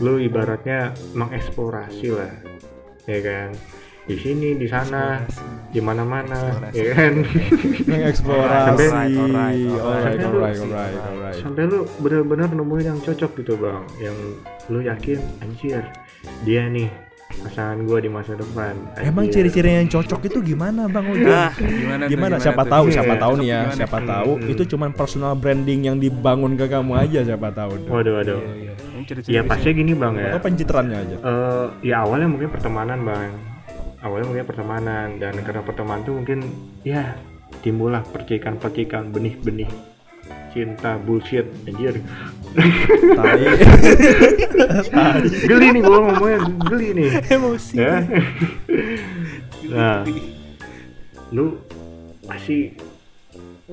lu 0.02 0.20
ibaratnya 0.20 0.80
mengeksplorasi 1.14 2.08
lah 2.12 2.34
ya 3.06 3.20
kan 3.22 3.50
di 4.06 4.16
sini 4.16 4.54
di 4.54 4.66
sana 4.66 5.18
di 5.68 5.80
mana 5.80 6.02
mana 6.02 6.38
Eksplorasi. 6.64 6.78
ya 6.78 6.86
kan 6.94 7.14
Mengeksplorasi. 7.84 8.86
Alright, 8.86 9.12
alright, 9.12 9.18
alright. 9.18 9.62
Alright, 9.76 10.16
Sampai 10.16 10.24
lu- 10.24 10.40
alright, 10.40 10.60
alright, 10.60 10.96
alright. 11.02 11.36
sampai 11.38 11.64
lu 11.66 11.80
bener-bener 12.00 12.48
nemuin 12.50 12.86
yang 12.88 13.00
cocok 13.00 13.32
gitu 13.36 13.54
bang 13.56 13.82
yang 14.00 14.18
lu 14.68 14.80
yakin 14.80 15.20
anjir 15.40 15.82
dia 16.42 16.64
nih 16.68 16.88
pasangan 17.36 17.82
gue 17.82 18.00
di 18.00 18.08
masa 18.08 18.32
depan 18.34 18.78
Emang 18.96 19.28
ciri-ciri 19.28 19.76
yang 19.76 19.90
cocok 19.90 20.22
itu 20.24 20.40
gimana 20.46 20.86
Bang 20.88 21.10
Udah? 21.10 21.50
Nah, 21.50 21.52
gimana? 21.58 22.04
tuh, 22.06 22.08
gimana? 22.08 22.36
Siapa 22.38 22.62
tuh? 22.62 22.72
tahu, 22.72 22.86
Iya, 22.86 22.94
siapa 22.96 23.14
tahu 23.18 23.34
nih 23.36 23.48
ya, 23.48 23.60
gimana? 23.60 23.76
siapa 23.76 23.98
Hmm, 23.98 24.08
tahu 24.08 24.32
hmm. 24.38 24.52
itu 24.54 24.64
cuman 24.68 24.90
personal 24.94 25.34
branding 25.34 25.80
yang 25.84 25.98
dibangun 25.98 26.54
ke 26.54 26.66
kamu 26.66 26.94
aja 26.96 27.20
siapa 27.26 27.50
tahu. 27.52 27.72
tuh. 27.82 27.90
waduh 27.92 28.14
waduh 28.16 28.40
Iya, 28.40 28.54
iya. 28.56 28.74
Yang 28.94 29.04
ciri-ciri 29.10 29.34
ya 29.34 29.42
pasti 29.44 29.68
gini 29.72 29.92
bang 29.94 30.14
ya 30.16 30.30
Atau 30.30 30.42
pencitraannya 30.44 30.98
aja. 30.98 31.16
Eh, 31.18 31.66
ya 31.84 31.96
awalnya 32.00 32.28
mungkin 32.30 32.48
pertemanan 32.48 33.00
bang 33.02 33.34
awalnya 34.06 34.30
mungkin 34.30 34.46
pertemanan 34.46 35.18
dan 35.18 35.34
karena 35.42 35.66
pertemanan 35.66 36.06
tuh 36.06 36.14
mungkin 36.14 36.40
ya 36.86 37.18
timbullah 37.60 38.06
percikan-percikan 38.06 39.10
benih-benih 39.10 39.68
cinta 40.54 40.96
bullshit 40.96 41.44
anjir. 41.68 42.00
Geli 45.46 45.68
nih 45.76 45.82
gua 45.84 46.00
ngomongnya 46.00 46.40
geli 46.64 46.88
nih. 46.96 47.10
Emosi. 47.28 47.76
ya. 47.76 48.00
Nah 49.68 50.08
lu 51.34 51.60
pasti 52.24 52.72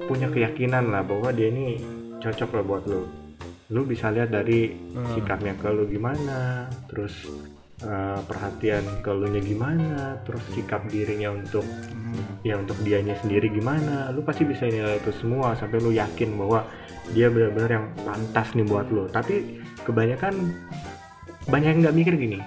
punya 0.08 0.26
keyakinan 0.26 0.90
lah 0.90 1.04
bahwa 1.04 1.30
dia 1.30 1.52
ini 1.52 1.78
cocok 2.18 2.50
lah 2.58 2.64
buat 2.64 2.84
lu. 2.88 3.06
Lu 3.70 3.86
bisa 3.86 4.10
lihat 4.10 4.28
dari 4.28 4.72
Hmm. 4.92 5.06
sikapnya 5.14 5.54
ke 5.56 5.68
lu 5.70 5.86
gimana 5.86 6.66
terus 6.90 7.14
eh, 7.82 8.20
perhatian 8.22 8.84
ke 9.00 9.10
lu 9.10 9.26
nya 9.26 9.38
gimana 9.38 10.16
terus 10.22 10.42
sikap 10.50 10.86
dirinya 10.86 11.30
untuk 11.30 11.62
Hmm. 11.62 12.44
ya 12.44 12.56
untuk 12.56 12.76
dianya 12.80 13.16
sendiri 13.16 13.48
gimana. 13.48 14.10
Lu 14.10 14.20
pasti 14.20 14.44
bisa 14.44 14.64
nilai 14.64 14.98
itu 14.98 15.10
semua 15.14 15.54
sampai 15.54 15.78
lu 15.78 15.90
yakin 15.90 16.36
bahwa 16.36 16.62
dia 17.10 17.26
benar-benar 17.26 17.70
yang 17.72 17.86
pantas 18.02 18.52
nih 18.52 18.62
buat 18.62 18.86
lu. 18.86 19.08
Tapi 19.08 19.58
kebanyakan 19.82 20.34
banyak 21.48 21.70
yang 21.72 21.80
nggak 21.82 21.96
mikir 21.96 22.14
gini. 22.14 22.38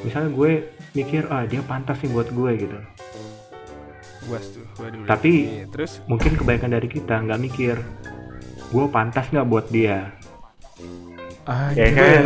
Misalnya 0.00 0.30
gue 0.30 0.50
mikir 0.94 1.26
ah 1.28 1.44
dia 1.44 1.60
pantas 1.60 1.98
nih 2.00 2.10
buat 2.10 2.30
gue 2.30 2.50
gitu. 2.56 2.78
Tuh. 4.28 4.66
Tapi- 5.08 5.48
Iya, 5.48 5.66
terus? 5.68 5.98
mungkin 6.04 6.36
kebanyakan 6.36 6.70
dari 6.70 6.86
kita 6.86 7.16
nggak 7.18 7.40
mikir 7.40 7.76
gue 8.68 8.84
pantas 8.86 9.26
nggak 9.28 9.48
buat 9.48 9.66
dia 9.68 10.12
Ya 11.74 11.88
kan? 11.90 12.22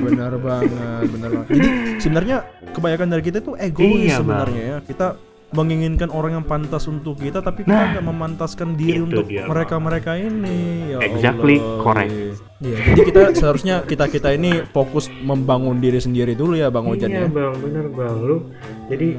benar 0.00 0.32
banget, 0.36 1.04
benar 1.10 1.30
banget. 1.30 1.48
Jadi 1.50 1.68
sebenarnya 1.98 2.36
kebanyakan 2.70 3.06
dari 3.08 3.22
kita 3.22 3.38
tuh 3.38 3.54
egois 3.54 3.84
Iya, 4.08 4.16
Bang. 4.18 4.48
sebenarnya 4.48 4.62
ya. 4.64 4.78
Kita 4.80 5.06
menginginkan 5.48 6.12
orang 6.12 6.36
yang 6.36 6.44
pantas 6.44 6.84
untuk 6.84 7.16
kita 7.16 7.40
tapi 7.40 7.64
kita 7.64 7.72
Nah, 7.72 7.88
nggak 7.96 8.04
memantaskan 8.04 8.76
diri 8.76 9.00
itu 9.00 9.08
untuk 9.08 9.24
mereka-mereka 9.24 10.12
ini. 10.14 10.92
Ya 10.92 10.98
Exactly, 11.00 11.56
Allah. 11.56 11.80
correct. 11.80 12.12
Iya, 12.58 12.76
jadi 12.90 13.00
kita 13.02 13.20
seharusnya 13.32 13.76
kita-kita 13.82 14.28
ini 14.30 14.60
fokus 14.68 15.08
membangun 15.08 15.78
diri 15.78 15.96
sendiri 15.96 16.34
dulu 16.34 16.52
ya 16.52 16.68
Bang 16.68 16.84
Ojan 16.84 17.06
iya 17.06 17.24
ya. 17.24 17.30
bang 17.30 17.54
bener 17.54 17.86
bang 17.86 18.18
lu 18.18 18.50
jadi 18.90 19.14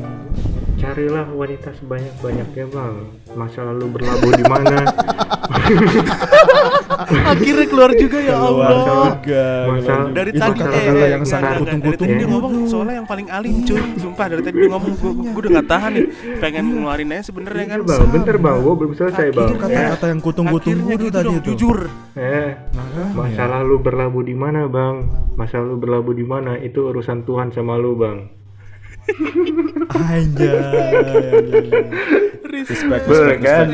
carilah 0.80 1.28
wanita 1.30 1.70
sebanyak 1.76 2.14
banyaknya 2.18 2.66
bang 2.68 2.96
masa 3.34 3.60
lalu 3.62 3.86
berlabuh 3.92 4.32
di 4.32 4.46
mana 4.46 4.78
akhirnya 7.26 7.66
keluar 7.66 7.92
juga 7.94 8.18
ya 8.18 8.34
Keluar 8.34 8.70
Allah. 8.70 9.12
juga. 9.14 9.44
Masa- 9.68 9.86
keluar. 9.86 10.10
Dari 10.10 10.30
Itu 10.30 10.40
tadi 10.40 10.58
kata-kata 10.58 10.78
eh, 10.80 11.10
yang 11.10 11.22
enggak, 11.22 11.30
sangat 11.30 11.54
Dari 11.60 11.98
tadi 11.98 12.14
dia 12.14 12.28
ngomong 12.28 12.54
soalnya 12.66 12.96
yang 12.96 13.08
paling 13.08 13.28
alim 13.30 13.56
cuy. 13.64 13.82
Sumpah 13.98 14.26
dari 14.28 14.42
tadi 14.42 14.56
dia 14.58 14.70
ngomong 14.70 14.94
gua, 14.96 15.12
gua 15.14 15.32
udah 15.38 15.52
gak 15.54 15.68
tahan 15.68 15.92
nih. 15.94 16.06
Pengen 16.40 16.64
ngeluarin 16.74 17.10
aja 17.10 17.24
sebenarnya 17.26 17.60
Iya 17.62 17.72
kan. 17.72 17.80
bang 17.86 18.10
bentar 18.10 18.36
bang 18.38 18.56
gua 18.60 18.74
belum 18.76 18.92
selesai 18.94 19.28
bang 19.30 19.48
Itu 19.48 19.56
kata-kata 19.58 20.06
yang 20.08 20.20
kutung-kutung 20.20 20.74
Akhirnya 20.74 20.96
itu 20.96 21.04
gitu 21.04 21.14
tadi 21.14 21.30
itu. 21.30 21.50
jujur. 21.54 21.78
eh 22.16 22.50
masa 23.14 23.44
lalu 23.48 23.76
berlabuh 23.80 24.22
di 24.22 24.34
mana 24.34 24.66
bang 24.66 24.96
masa 25.36 25.56
lalu 25.58 25.76
berlabuh 25.78 26.12
di 26.12 26.26
mana 26.26 26.58
itu 26.58 26.84
urusan 26.86 27.24
Tuhan 27.24 27.48
sama 27.50 27.76
lu 27.76 27.96
bang 27.96 28.28
Anjay. 29.90 30.54
Respect, 32.50 33.06
respect, 33.06 33.40
kan. 33.40 33.68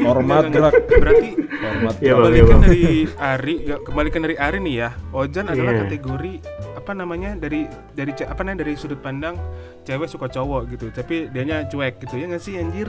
Hormat 0.00 0.44
enggak, 0.46 0.72
gerak. 0.72 0.74
Berarti 0.96 1.28
Hormat. 1.36 1.94
Iya, 1.98 2.12
gerak. 2.12 2.22
Bang, 2.22 2.30
iya, 2.30 2.38
kembalikan 2.38 2.48
Bang. 2.48 2.62
dari 2.62 2.82
Ari, 3.16 3.54
kembalikan 3.82 4.20
dari 4.22 4.36
Ari 4.36 4.58
nih 4.60 4.74
ya. 4.76 4.88
Ojan 5.12 5.44
adalah 5.46 5.72
Iya. 5.72 5.80
kategori 5.86 6.32
apa 6.76 6.90
namanya 6.92 7.30
dari 7.34 7.60
dari 7.92 8.10
apa 8.16 8.40
namanya 8.40 8.58
dari 8.62 8.72
sudut 8.74 8.98
pandang 8.98 9.34
cewek 9.82 10.06
suka 10.06 10.26
cowok 10.28 10.60
gitu. 10.70 10.84
Tapi 10.90 11.28
dianya 11.28 11.66
cuek 11.66 11.94
gitu 12.00 12.14
ya 12.16 12.24
nggak 12.26 12.40
sih 12.40 12.56
anjir? 12.56 12.88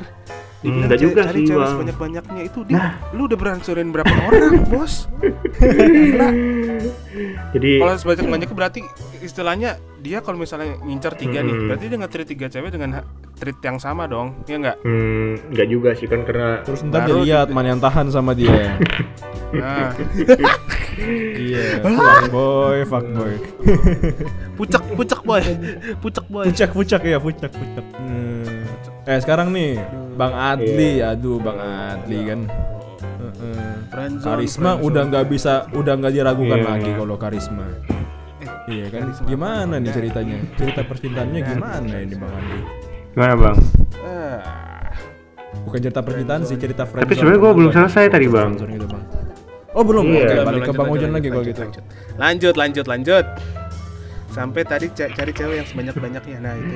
Dibilang 0.58 0.86
Enggak 0.86 0.98
ce- 0.98 1.04
juga 1.04 1.22
cari 1.24 1.36
sih, 1.36 1.46
cewek 1.46 1.56
Bang. 1.56 1.62
Nah. 1.62 1.72
sebanyak 1.76 1.98
banyaknya 1.98 2.42
itu 2.44 2.60
dia. 2.64 2.84
Lu 3.12 3.22
udah 3.26 3.38
berhancurin 3.38 3.88
berapa 3.90 4.14
orang 4.24 4.64
bos? 4.66 4.94
jadi 7.54 7.72
Kalau 7.80 7.96
sebanyak 7.96 8.26
banyaknya 8.28 8.56
berarti 8.56 8.82
istilahnya 9.38 9.72
dia 9.98 10.18
kalau 10.20 10.42
misalnya 10.42 10.82
ngincar 10.82 11.14
tiga 11.14 11.40
nih, 11.40 11.54
Mm-mm. 11.54 11.68
berarti 11.70 11.86
dia 11.86 11.98
nggak 11.98 12.10
treat 12.10 12.26
tiga 12.26 12.50
cewek 12.50 12.74
dengan 12.74 13.06
treat 13.34 13.62
yang 13.62 13.78
sama 13.78 14.10
dong, 14.10 14.34
ya 14.44 14.58
nggak? 14.58 14.78
hmm, 14.82 15.54
nggak 15.54 15.68
juga 15.68 15.94
sih 15.94 16.10
kan 16.10 16.26
karena 16.26 16.66
Terus 16.66 16.82
ntar 16.84 17.06
Baru 17.06 17.22
dilihat 17.22 17.54
mana 17.54 17.68
yang 17.70 17.78
tahan 17.78 18.10
sama 18.10 18.34
dia. 18.34 18.50
Nah, 19.48 19.96
Iya. 21.38 21.80
Fuckboy, 21.88 22.84
fuckboy. 22.84 23.34
pucak 24.58 24.84
pucak 24.92 25.22
boy, 25.24 25.40
pucak 26.02 26.26
boy. 26.28 26.44
Pucak, 26.44 26.70
pucak 26.74 27.02
ya, 27.02 27.16
pucak, 27.16 27.48
pucak. 27.48 27.86
Hmm. 27.96 28.68
Eh 29.06 29.20
sekarang 29.22 29.56
nih, 29.56 29.80
Bang 30.18 30.34
Adli, 30.34 31.00
aduh 31.00 31.40
Bang 31.40 31.56
Adli 31.56 32.20
kan. 32.26 32.40
Heeh. 33.00 33.72
Friendzone, 33.88 34.26
Karisma 34.36 34.62
friendzone. 34.74 34.84
udah 34.84 35.02
nggak 35.08 35.26
bisa, 35.30 35.54
udah 35.72 35.94
nggak 35.96 36.12
diragukan 36.12 36.58
Iya. 36.58 36.68
lagi 36.68 36.92
kalau 36.92 37.16
karisma. 37.16 37.66
Iya 38.68 38.86
kan? 38.90 39.16
Gimana 39.24 39.76
nih 39.78 39.92
ceritanya? 39.92 40.38
Cerita 40.54 40.82
percintaannya 40.84 41.40
gimana 41.42 41.94
ini 41.98 42.16
Bang 42.16 42.34
Adli? 42.34 42.60
gimana 43.10 43.34
bang 43.36 43.58
Ah. 43.98 44.40
Bukan 45.64 45.80
cerita 45.82 46.02
percintaan 46.02 46.42
sih, 46.44 46.54
cerita 46.56 46.84
friendzone. 46.84 47.08
Tapi 47.08 47.14
sebenarnya 47.18 47.40
gua 47.40 47.52
belum 47.52 47.72
selesai 47.72 48.06
tadi, 48.08 48.28
Bang. 48.28 48.54
Gitu, 48.54 48.86
Bang. 48.86 49.04
Oh 49.74 49.82
belum, 49.82 50.06
Iya. 50.06 50.22
oke 50.22 50.36
balik 50.46 50.62
ke 50.64 50.74
Bang 50.74 50.90
Ojan 50.90 51.12
lagi 51.12 51.28
kalau 51.28 51.44
gitu. 51.44 51.62
lanjut. 51.62 51.84
Lanjut, 52.16 52.56
lanjut, 52.56 52.86
lanjut. 52.86 53.26
Sampai 54.30 54.62
tadi 54.64 54.86
ca- 54.92 55.10
cari 55.10 55.32
cewek 55.32 55.56
yang 55.56 55.68
sebanyak-banyaknya. 55.68 56.38
Nah, 56.38 56.54
itu. 56.54 56.76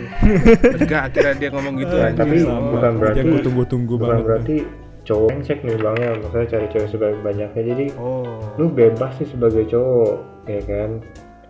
Ketika 0.74 0.98
akhirnya 1.06 1.34
dia 1.36 1.50
ngomong 1.52 1.74
gitu 1.78 1.94
Nah, 1.94 2.10
anjing. 2.10 2.18
tapi 2.18 2.36
Oh. 2.44 2.72
bukan 2.72 2.92
berarti 2.96 3.18
Yang 3.18 3.28
gue 3.28 3.42
tunggu-tunggu 3.44 3.94
bukan 3.96 4.08
banget. 4.10 4.26
berarti 4.26 4.56
cowok 5.02 5.30
cek 5.42 5.60
nih 5.62 5.76
bang 5.78 5.96
ya 5.98 6.10
maksudnya 6.16 6.48
cari 6.48 6.66
cewek 6.68 6.88
sebanyak 6.88 7.20
banyaknya 7.22 7.62
jadi 7.66 7.86
Oh. 7.98 8.26
lu 8.56 8.66
bebas 8.68 9.12
sih 9.16 9.28
sebagai 9.28 9.66
cowok 9.68 10.14
ya 10.46 10.62
kan 10.64 10.90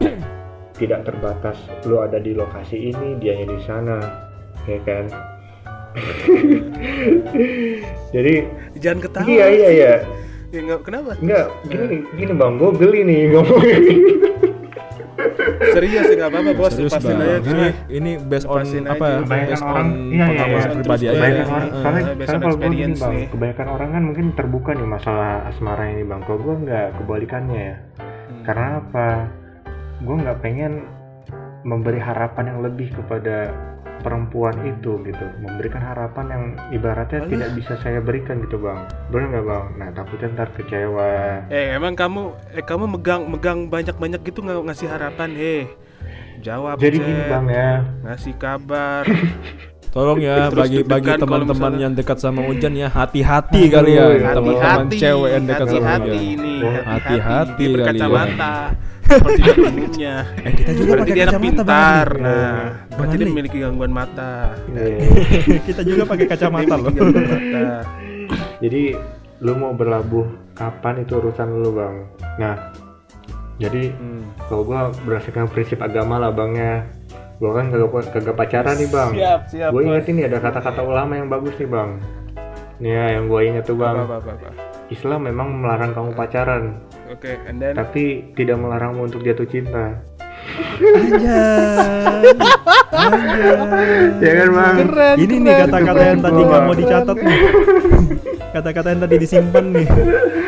tidak 0.80 1.00
terbatas 1.04 1.58
lu 1.84 1.98
ada 1.98 2.18
di 2.18 2.34
lokasi 2.34 2.90
ini 2.90 3.16
dianya 3.16 3.48
di 3.48 3.60
sana 3.62 3.98
ya 4.66 4.78
kan 4.82 5.06
jadi 8.12 8.34
Jangan 8.78 9.00
ketawa. 9.02 9.26
iya 9.28 9.46
iya 9.48 9.70
iya 9.72 9.94
Ya, 10.50 10.60
nggak- 10.62 10.84
kenapa? 10.84 11.16
enggak 11.16 11.48
gini 11.66 11.98
gini 12.12 12.34
bang 12.34 12.54
gue 12.56 12.72
geli 12.76 13.00
nih 13.04 13.20
ngomongnya 13.32 13.80
Serius 15.72 16.04
ya 16.04 16.16
nggak 16.18 16.30
apa-apa 16.30 16.52
bos. 16.54 16.72
Serius 16.74 16.92
Lepasin 16.92 17.14
Bang. 17.14 17.30
aja. 17.32 17.40
Ini 17.48 17.68
ini 17.90 18.12
based 18.20 18.44
on 18.46 18.60
Lepasin 18.60 18.84
apa? 18.84 19.06
aja. 19.06 19.22
Kebanyakan 19.22 19.48
Based 19.48 19.62
on 19.62 19.70
orang- 19.70 19.88
iya, 19.88 20.12
iya, 20.12 20.26
pengalaman 20.28 20.52
iya. 20.52 20.76
pribadi 20.76 21.06
aja. 21.06 21.14
orang 21.14 21.32
soalnya 21.32 21.46
based 21.72 21.72
on 21.72 21.86
soalnya 22.12 22.42
kalau 22.42 22.56
gue 22.58 22.68
bang 22.68 23.14
nih. 23.14 23.28
kebanyakan 23.30 23.68
orang 23.70 23.90
kan 23.90 24.02
mungkin 24.04 24.26
terbuka 24.34 24.72
nih 24.74 24.88
masalah 24.90 25.32
asmara 25.46 25.84
ini 25.88 26.04
bang 26.04 26.22
kalau 26.22 26.40
gue 26.42 26.56
nggak 26.60 26.88
kebalikannya 26.98 27.62
ya 27.62 27.76
Hmm. 28.02 28.44
karena 28.44 28.68
apa 28.82 29.08
gue 30.02 30.16
nggak 30.18 30.40
pengen 30.42 30.86
memberi 31.62 32.02
harapan 32.02 32.50
yang 32.50 32.60
lebih 32.66 32.90
kepada 32.90 33.54
perempuan 34.02 34.58
itu 34.66 34.98
gitu 35.06 35.26
memberikan 35.38 35.78
harapan 35.78 36.26
yang 36.34 36.44
ibaratnya 36.74 37.22
Alah. 37.22 37.30
tidak 37.30 37.50
bisa 37.54 37.74
saya 37.86 38.02
berikan 38.02 38.42
gitu 38.42 38.58
bang 38.58 38.82
benar 39.14 39.28
nggak 39.30 39.46
bang 39.46 39.66
nah 39.78 39.90
takutnya 39.94 40.28
ntar 40.34 40.50
kecewa 40.58 41.46
Eh 41.54 41.78
emang 41.78 41.94
kamu 41.94 42.34
eh 42.58 42.66
kamu 42.66 42.98
megang 42.98 43.30
megang 43.30 43.60
banyak-banyak 43.70 44.26
gitu 44.26 44.42
nggak 44.42 44.58
ngasih 44.74 44.90
harapan? 44.90 45.30
Eh 45.38 45.64
jawab. 46.42 46.82
jadi 46.82 46.98
gini 46.98 47.24
bang 47.30 47.46
ya 47.48 47.72
Ngasih 48.02 48.34
kabar. 48.42 49.06
Tolong 49.92 50.18
ya 50.18 50.48
Terus 50.48 50.56
bagi 50.58 50.80
bagi 50.82 51.12
teman-teman 51.14 51.74
yang 51.76 51.92
dekat 51.92 52.16
sama 52.16 52.48
Ujan 52.48 52.72
ya 52.74 52.88
hati-hati 52.88 53.68
kalian 53.68 54.24
teman-teman 54.24 54.56
Hati-hati, 54.88 54.98
cewek 54.98 55.30
yang 55.30 55.44
dekat 55.44 55.68
sama 55.68 55.84
hati-hati 55.84 56.08
Ujan. 56.08 56.32
ini, 56.34 56.54
Hati-hati 56.82 57.52
kalian. 57.60 57.74
berkacamata. 57.76 58.54
Seperti. 59.12 59.44
Eh 60.40 60.54
kita 60.56 60.72
juga 60.72 60.88
Berarti 60.88 61.02
pakai 61.04 61.12
dia 61.12 61.24
anak 61.28 61.34
kacamata 61.34 61.44
Bang 61.44 61.68
pintar. 61.68 62.08
Nah, 62.16 62.32
Bang 62.88 62.96
berarti 62.96 63.16
dia 63.18 63.28
memiliki 63.28 63.58
gangguan 63.60 63.92
mata. 63.92 64.34
Kita 65.68 65.82
juga 65.84 66.04
pakai 66.08 66.26
kacamata 66.26 66.74
loh. 66.74 66.88
mata. 66.88 67.68
Jadi 68.64 68.84
lu 69.42 69.54
mau 69.54 69.74
berlabuh 69.74 70.24
kapan 70.54 71.04
itu 71.04 71.18
urusan 71.18 71.48
lu 71.52 71.74
bang. 71.74 71.96
Nah, 72.38 72.56
jadi 73.58 73.92
Hmm. 73.92 74.24
kalau 74.48 74.64
gua 74.64 74.80
berdasarkan 75.04 75.50
prinsip 75.50 75.82
agama 75.82 76.16
lah 76.16 76.32
bang 76.32 76.52
ya, 76.56 76.74
gua 77.42 77.58
kan 77.58 77.74
kagak 77.74 77.90
kagak 78.14 78.36
pacaran 78.38 78.76
nih 78.78 78.90
bang. 78.94 79.12
siap. 79.50 79.70
Gue 79.74 79.82
inget 79.90 80.06
ini 80.14 80.30
ada 80.30 80.38
kata-kata 80.38 80.86
ulama 80.86 81.18
yang 81.18 81.26
bagus 81.26 81.58
nih 81.58 81.66
bang. 81.66 81.90
Nih 82.78 82.94
ya, 82.94 83.06
yang 83.18 83.26
gue 83.26 83.42
inget 83.42 83.66
tuh 83.66 83.74
bang. 83.74 83.98
Apa, 83.98 84.22
apa, 84.22 84.32
apa. 84.38 84.50
Islam 84.94 85.26
memang 85.26 85.50
melarang 85.58 85.98
kamu 85.98 86.14
pacaran, 86.14 86.78
Oke, 87.10 87.40
and 87.50 87.58
then 87.58 87.74
tapi 87.74 88.30
tidak 88.38 88.62
melarangmu 88.62 89.10
untuk 89.10 89.26
jatuh 89.26 89.50
cinta. 89.50 89.98
Anjay. 90.78 92.30
Anjay. 92.94 93.58
Ya 94.22 94.34
kan 94.38 94.50
bang? 94.54 94.76
Ini 95.18 95.36
nih 95.42 95.54
kata-kata 95.66 96.02
yang 96.04 96.22
tadi 96.22 96.42
nggak 96.44 96.62
mau 96.62 96.76
dicatat 96.78 97.18
nih. 97.18 97.40
Kata-kata 98.52 98.88
yang 98.94 99.02
tadi 99.02 99.16
disimpan 99.18 99.66
nih. 99.72 99.88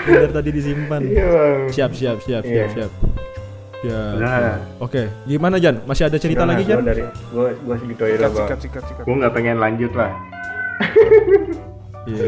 Yang 0.05 0.31
tadi 0.35 0.49
disimpan. 0.51 1.01
Iya 1.01 1.25
bang. 1.25 1.57
Siap, 1.71 1.91
siap, 1.97 2.17
siap, 2.21 2.43
siap, 2.45 2.69
Iya. 2.69 2.85
siap. 2.85 3.12
Ya. 3.83 4.15
Nah, 4.15 4.55
Oke, 4.79 5.11
gimana 5.25 5.59
Jan? 5.59 5.83
Masih 5.83 6.07
ada 6.07 6.15
cerita 6.15 6.47
lagi 6.47 6.63
Jan? 6.63 6.79
Dari 6.81 7.03
gue 7.03 7.47
gue 7.53 7.75
segitu 7.77 8.01
aja 8.05 8.15
bang. 8.23 8.31
sikat, 8.33 8.59
sikat, 8.61 8.83
sikat. 8.87 9.03
Gue 9.03 9.15
nggak 9.19 9.33
pengen 9.33 9.59
lanjut 9.59 9.91
lah. 9.91 10.11
Iya. 12.03 12.25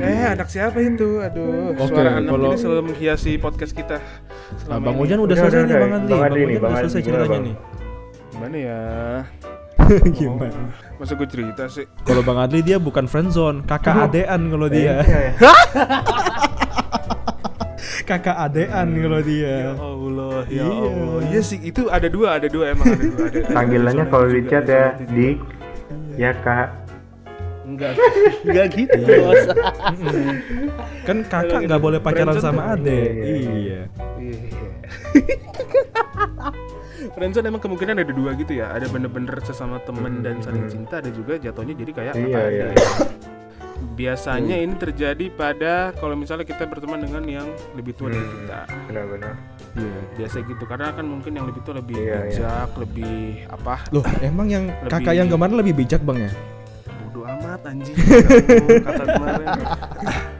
Eh, 0.00 0.24
anak 0.30 0.48
siapa 0.48 0.76
itu? 0.76 1.20
Aduh, 1.20 1.72
Oke, 1.72 1.84
suara 1.86 2.16
anak 2.16 2.32
kalau- 2.32 2.48
ini 2.48 2.56
selalu 2.56 2.82
menghiasi 2.86 3.36
podcast 3.36 3.72
kita. 3.72 3.96
Nah, 3.96 4.56
selama 4.58 4.80
Bang 4.82 4.96
ini. 4.96 5.02
Ojan 5.02 5.18
udah 5.18 5.26
Udah, 5.26 5.36
selesai 5.38 5.56
udah, 5.58 5.68
nih. 5.68 5.76
Bang 5.78 5.92
Adli. 5.94 6.10
Bang 6.10 6.22
Adli 6.22 6.40
nih, 6.42 6.56
Bang 6.58 6.72
selesai 6.74 7.00
ceritanya 7.00 7.28
Bang? 7.30 7.42
nih. 7.42 7.56
Gimana 8.30 8.56
ya? 8.58 8.80
Gimana? 10.10 10.60
Masa 10.96 11.12
gue 11.14 11.28
cerita 11.28 11.62
sih? 11.66 11.84
Kalau 12.02 12.22
Bang 12.22 12.38
Adli 12.38 12.60
dia 12.60 12.76
bukan 12.76 13.04
friendzone, 13.04 13.64
kakak 13.64 14.08
adean 14.08 14.48
kalau 14.48 14.68
dia. 14.68 15.00
Iya, 15.00 15.28
kakak 18.02 18.36
adean 18.36 18.88
kalau 18.92 19.20
dia. 19.20 19.46
Ya 19.46 19.72
Allah, 19.74 20.36
ya 20.46 20.62
Iya. 20.62 20.66
Allah. 20.66 21.20
Iya 21.28 21.40
sih, 21.40 21.58
itu 21.60 21.86
ada 21.86 22.06
dua, 22.06 22.36
ada 22.36 22.46
dua 22.46 22.72
emang 22.72 22.86
ada 22.88 23.00
dua. 23.00 23.26
Ada, 23.26 23.38
ada 23.40 23.52
Panggilannya 23.52 24.04
kalau 24.06 24.26
di 24.26 24.40
chat 24.44 24.64
ya. 24.64 24.86
Dik. 24.98 25.38
Ya 26.14 26.30
kak. 26.36 26.68
Enggak, 27.62 27.92
enggak 28.44 28.66
gitu, 28.74 28.98
bos. 28.98 29.42
Kan 31.06 31.16
kakak 31.24 31.60
nggak 31.64 31.80
boleh 31.80 31.98
pacaran 31.98 32.34
Friendzone 32.34 32.44
sama 32.44 32.60
ade. 32.74 32.98
Iya, 32.98 33.24
Iya. 33.30 33.80
Iya. 34.18 34.38
Friendzone 37.10 37.46
emang 37.46 37.60
kemungkinan 37.60 37.96
ada 37.96 38.10
dua 38.10 38.30
gitu 38.34 38.52
ya. 38.54 38.70
Ada 38.70 38.86
bener-bener 38.86 39.34
sesama 39.40 39.78
temen 39.80 40.20
dan 40.20 40.38
saling 40.40 40.66
cinta, 40.66 40.98
ada 40.98 41.08
juga 41.08 41.36
jatuhnya 41.36 41.72
jadi 41.72 41.90
kayak 41.94 42.12
Iya, 42.12 42.24
kakak 42.26 42.50
iya. 42.50 42.66
Biasanya 43.90 44.56
ini 44.56 44.74
terjadi 44.74 45.26
pada 45.28 45.90
kalau 45.92 46.14
misalnya 46.14 46.42
kita 46.42 46.64
berteman 46.64 47.00
dengan 47.00 47.22
yang 47.22 47.46
lebih 47.74 47.92
tua 47.92 48.08
dari 48.08 48.22
Hmm. 48.22 48.34
kita. 48.38 48.60
Benar-benar. 48.86 49.34
Iya. 49.72 50.00
Biasa 50.16 50.36
gitu 50.42 50.64
karena 50.64 50.88
kan 50.90 51.04
mungkin 51.04 51.32
yang 51.32 51.46
lebih 51.46 51.60
tua 51.60 51.74
lebih 51.76 51.94
Iya, 51.94 52.06
iya. 52.06 52.18
bijak, 52.24 52.68
lebih 52.76 53.18
apa? 53.46 53.74
Loh, 53.90 54.04
emang 54.20 54.46
yang 54.46 54.64
Lebih- 54.80 54.92
kakak 54.94 55.14
yang 55.14 55.28
kemarin 55.28 55.54
lebih 55.56 55.74
bijak 55.76 56.00
bang 56.00 56.18
ya? 56.22 56.32
Bodoh 57.04 57.24
amat 57.28 57.60
anjing. 57.64 57.94
Kata 58.86 59.04
kemarin. 59.04 59.46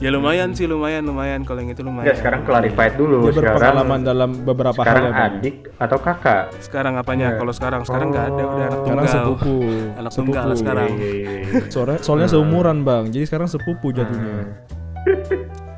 ya 0.00 0.08
lumayan 0.08 0.56
sih, 0.56 0.64
lumayan, 0.64 1.04
lumayan 1.04 1.44
kalau 1.44 1.60
yang 1.60 1.70
itu 1.70 1.84
lumayan. 1.84 2.08
Enggak, 2.08 2.18
sekarang 2.24 2.40
clarified 2.42 2.94
dulu. 2.96 3.28
Dia 3.28 3.36
sekarang 3.36 3.54
berpengalaman 3.60 4.00
dalam 4.00 4.30
beberapa 4.42 4.80
hal 4.80 4.86
sekarang 4.88 5.04
ya 5.04 5.12
bang. 5.12 5.32
adik 5.36 5.56
atau 5.76 5.98
kakak? 6.00 6.42
Sekarang 6.58 6.94
apanya? 6.96 7.26
Iya. 7.30 7.38
Kalau 7.38 7.52
sekarang 7.52 7.80
sekarang 7.84 8.08
nggak 8.08 8.26
ada 8.26 8.42
udah 8.42 8.64
anak 8.64 8.80
Sekarang 8.80 9.04
tunggal. 9.04 9.12
sepupu. 9.12 9.54
Anak 9.94 10.12
tunggal 10.16 10.48
sekarang. 10.56 10.90
Iya, 10.96 11.10
iya, 11.12 11.30
iya. 11.44 11.60
Soalnya, 11.68 11.98
soalnya 12.00 12.28
seumuran 12.28 12.78
bang, 12.82 13.04
jadi 13.12 13.24
sekarang 13.28 13.48
sepupu 13.52 13.92
jatuhnya. 13.92 14.36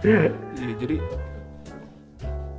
Iya, 0.03 0.31
jadi 0.79 0.97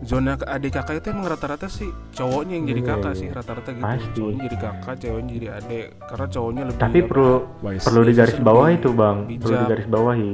zona 0.04 0.36
adik 0.36 0.76
kakak 0.76 1.00
itu 1.00 1.16
emang 1.16 1.32
rata-rata 1.32 1.72
sih 1.72 1.88
cowoknya 2.12 2.60
yang 2.60 2.66
jadi 2.68 2.82
kakak 2.84 3.14
sih 3.16 3.28
rata-rata 3.32 3.72
gitu. 3.72 3.84
Pasti. 3.84 4.12
Cowoknya 4.20 4.42
jadi 4.52 4.58
kakak, 4.60 4.94
ceweknya 5.00 5.32
jadi 5.32 5.48
adik. 5.64 5.86
Karena 6.12 6.28
cowoknya 6.28 6.64
lebih 6.68 6.82
Tapi 6.84 7.00
perlu 7.08 7.34
Wise. 7.64 7.84
perlu 7.88 8.02
digaris 8.04 8.38
bawah 8.44 8.68
itu 8.68 8.90
bang, 8.92 9.18
perlu 9.24 9.32
bijak. 9.40 9.60
digaris 9.64 9.88
bawahi. 9.88 10.34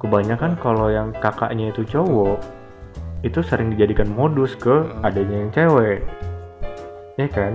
Kebanyakan 0.00 0.56
kalau 0.56 0.88
yang 0.88 1.12
kakaknya 1.14 1.68
itu 1.68 1.84
cowok, 1.84 2.40
itu 3.20 3.44
sering 3.44 3.68
dijadikan 3.70 4.08
modus 4.08 4.56
ke 4.56 4.72
Hmm. 4.72 5.04
adanya 5.04 5.36
yang 5.38 5.50
cewek. 5.52 6.00
Ya 7.14 7.28
kan? 7.28 7.52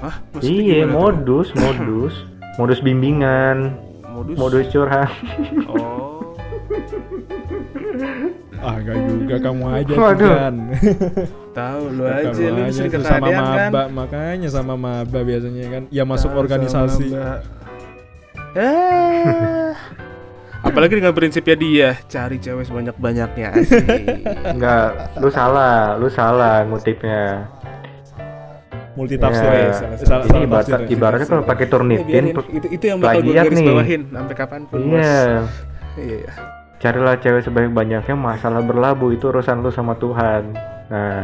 Hah? 0.00 0.16
Iya, 0.38 0.84
gimana 0.84 0.92
tuh? 0.92 0.92
modus, 0.92 1.48
modus, 1.64 2.14
modus 2.56 2.78
bimbingan, 2.80 3.72
modus. 4.04 4.36
modus 4.36 4.64
curhat. 4.68 5.08
Oh. 5.66 6.36
Ah 8.60 8.76
gak 8.76 8.96
juga 9.08 9.36
kamu 9.40 9.64
aja 9.72 9.88
tuh, 9.88 9.96
Waduh. 9.96 10.34
Jan. 10.36 10.56
Tahu 11.56 11.82
lu 11.90 12.04
Kamu 12.04 12.20
aja 12.28 12.44
lu 12.46 12.60
aja 12.60 12.70
sering 12.70 12.92
tuh 12.92 13.00
kakak 13.00 13.08
sama 13.08 13.26
adean 13.26 13.40
kan. 13.40 13.70
maba, 13.72 13.82
makanya 13.90 14.48
sama 14.52 14.74
maba 14.76 15.20
biasanya 15.24 15.64
kan. 15.66 15.82
Ya 15.88 16.04
masuk 16.04 16.30
Tahu 16.30 16.40
organisasi. 16.44 17.08
sama 17.08 17.16
maba. 17.16 17.34
Eh. 18.52 19.68
Apalagi 20.70 20.94
dengan 20.94 21.12
prinsipnya 21.12 21.56
dia 21.56 21.88
cari 22.04 22.36
cewek 22.36 22.64
sebanyak-banyaknya 22.64 23.46
asik. 23.52 23.84
Enggak, 24.48 24.86
lu 25.18 25.28
salah, 25.28 25.94
lu 25.94 26.08
salah 26.08 26.62
ngutipnya. 26.64 27.50
Multi 28.90 29.16
tafsir 29.16 29.46
Ya, 29.46 29.54
ya. 29.54 29.72
salah- 29.72 29.98
salah- 29.98 30.20
ini 30.20 30.28
salah 30.28 30.42
ibarat, 30.42 30.64
tafsir 30.66 30.78
ya. 30.80 30.88
ibaratnya 30.90 31.26
kalau 31.26 31.44
pakai 31.44 31.66
turnitin, 31.66 32.06
biarin. 32.26 32.34
itu, 32.50 32.66
itu 32.70 32.84
yang 32.86 32.98
bakal 32.98 33.22
gue 33.22 33.32
garis 33.32 33.54
nih. 33.54 33.66
bawahin 33.70 34.00
sampai 34.08 34.34
kapan 34.34 34.60
pun. 34.66 34.78
Bos. 34.82 34.98
iya, 34.98 35.14
Iya. 35.96 36.30
carilah 36.76 37.14
cewek 37.16 37.42
sebanyak-banyaknya, 37.44 38.14
masalah 38.14 38.60
berlabuh 38.60 39.10
itu 39.10 39.24
urusan 39.26 39.60
lu 39.60 39.70
sama 39.70 39.94
Tuhan. 39.94 40.42
Nah, 40.88 41.22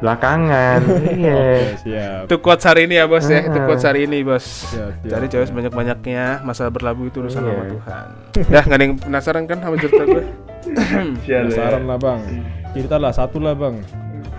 belakangan, 0.00 0.80
iya. 1.20 1.76
Siap. 1.76 2.20
Itu 2.26 2.40
quotes 2.40 2.64
hari 2.64 2.88
ini 2.88 2.96
ya 2.96 3.04
bos 3.04 3.24
ya. 3.24 3.40
Itu 3.44 3.58
quotes 3.62 3.84
hari 3.84 4.04
ini 4.04 4.18
bos. 4.20 4.42
Siap, 4.42 5.04
siap, 5.04 5.06
Cari 5.06 5.26
cewek 5.28 5.46
sebanyak-banyaknya. 5.52 6.42
Masalah 6.42 6.72
berlabuh 6.72 7.06
itu 7.06 7.20
urusan 7.20 7.40
Iya. 7.40 7.52
sama 7.52 7.64
Tuhan. 7.68 8.06
Dah 8.48 8.62
nggak 8.66 8.74
ada 8.74 8.84
yang 8.84 8.94
penasaran 8.96 9.44
kan 9.44 9.58
sama 9.60 9.76
cerita 9.76 10.02
gue? 10.02 10.22
Penasaran 11.28 11.82
lah 11.84 11.96
bang. 11.96 12.20
Cerita 12.72 12.96
lah 12.96 13.12
satu 13.12 13.38
lah 13.38 13.52
bang. 13.52 13.76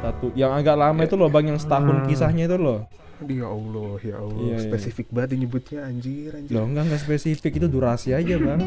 Satu. 0.02 0.26
Yang 0.34 0.52
agak 0.66 0.76
lama 0.76 1.02
itu 1.06 1.14
loh 1.14 1.30
bang, 1.30 1.46
yang 1.54 1.60
setahun 1.62 2.10
kisahnya 2.10 2.50
itu 2.50 2.58
loh. 2.58 2.90
Ya 3.22 3.46
Allah, 3.46 3.94
ya 4.02 4.18
Allah. 4.18 4.42
Iya, 4.42 4.56
iya. 4.58 4.66
Spesifik 4.66 5.14
banget 5.14 5.38
nyebutnya 5.38 5.86
anjir, 5.86 6.34
anjir. 6.34 6.58
Loh 6.58 6.66
enggak 6.66 6.90
enggak 6.90 7.02
spesifik 7.06 7.62
itu 7.62 7.68
durasi 7.70 8.18
aja 8.18 8.36
bang. 8.36 8.60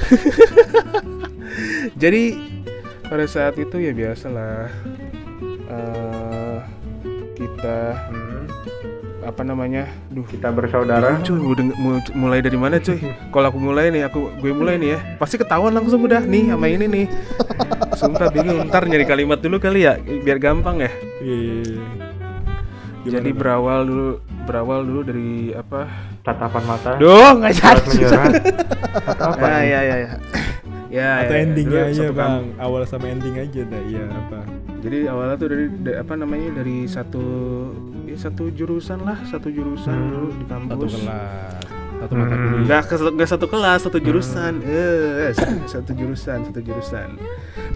Jadi 2.02 2.22
pada 3.04 3.26
saat 3.26 3.56
itu 3.56 3.76
ya 3.76 3.90
biasalah 3.90 4.70
eh 5.70 6.58
kita 7.32 7.78
Hmm, 8.06 8.44
apa 9.22 9.42
namanya? 9.42 9.84
Duh, 10.08 10.24
Kita 10.24 10.50
bersaudara. 10.50 11.20
cuy, 11.20 11.38
deng- 11.54 11.76
mau- 11.76 12.00
mulai 12.14 12.40
dari 12.40 12.56
mana 12.56 12.76
cuy? 12.76 12.98
Kalau 13.28 13.46
aku 13.46 13.58
mulai 13.58 13.88
nih, 13.88 14.04
aku 14.04 14.32
gue 14.34 14.50
mulai 14.50 14.76
nih 14.76 14.88
ya, 14.90 14.98
pasti 15.16 15.36
ketahuan 15.36 15.70
langsung 15.70 16.00
udah 16.00 16.20
nih 16.20 16.50
sama 16.50 16.66
ini 16.66 16.84
nih. 16.84 17.06
Sumpah 17.92 18.28
bingung, 18.28 18.64
ntar 18.66 18.84
nyari 18.84 19.04
kalimat 19.04 19.38
dulu 19.38 19.56
kali 19.56 19.84
ya, 19.84 19.94
biar 20.00 20.36
gampang 20.36 20.80
ya. 20.80 20.90
Iya. 21.20 21.78
Gimana, 23.00 23.16
Jadi 23.16 23.30
berawal 23.30 23.80
dulu, 23.82 24.08
berawal 24.44 24.80
dulu 24.82 25.00
dari 25.02 25.30
apa? 25.50 25.88
Tatapan 26.20 26.64
mata. 26.66 26.90
Duh, 26.96 27.32
nggak 27.34 27.52
Saat 27.54 27.76
jadi. 27.78 27.88
menyerah. 27.88 28.24
Atau 29.10 29.26
apa? 29.30 29.46
Ah, 29.46 29.62
ya, 29.62 29.80
ya, 29.80 29.96
ya. 29.98 30.10
Ya, 30.90 31.22
Atau 31.22 31.32
ya, 31.32 31.38
ya. 31.38 31.44
endingnya 31.46 31.80
Dulu 31.80 31.90
aja 31.94 32.02
satu 32.02 32.14
bang. 32.18 32.42
Awal 32.58 32.82
sama 32.84 33.06
ending 33.06 33.36
aja 33.38 33.60
dah. 33.62 33.82
Iya 33.86 34.04
apa? 34.10 34.38
Jadi 34.80 34.98
awalnya 35.06 35.34
tuh 35.38 35.48
dari, 35.48 35.66
da- 35.80 35.98
apa 36.02 36.12
namanya 36.14 36.48
dari 36.56 36.76
satu 36.84 37.24
ya 38.04 38.16
satu 38.18 38.50
jurusan 38.50 39.06
lah, 39.06 39.22
satu 39.24 39.48
jurusan 39.48 39.94
Hmm. 39.94 40.10
dulu 40.10 40.28
di 40.34 40.44
Satu 40.44 40.50
kampus. 40.50 40.92
kelas. 40.98 41.62
Satu 42.00 42.12
mata 42.16 42.32
Hmm. 42.34 42.42
kuliah. 42.42 42.60
Enggak, 42.64 42.82
ke- 42.88 43.12
nggak 43.12 43.30
satu 43.30 43.46
kelas, 43.46 43.78
satu 43.84 43.98
jurusan. 44.00 44.52
Eh, 44.64 45.30
satu- 45.30 45.68
satu 45.68 45.90
jurusan, 45.94 46.38
satu 46.48 46.60
jurusan. 46.60 47.08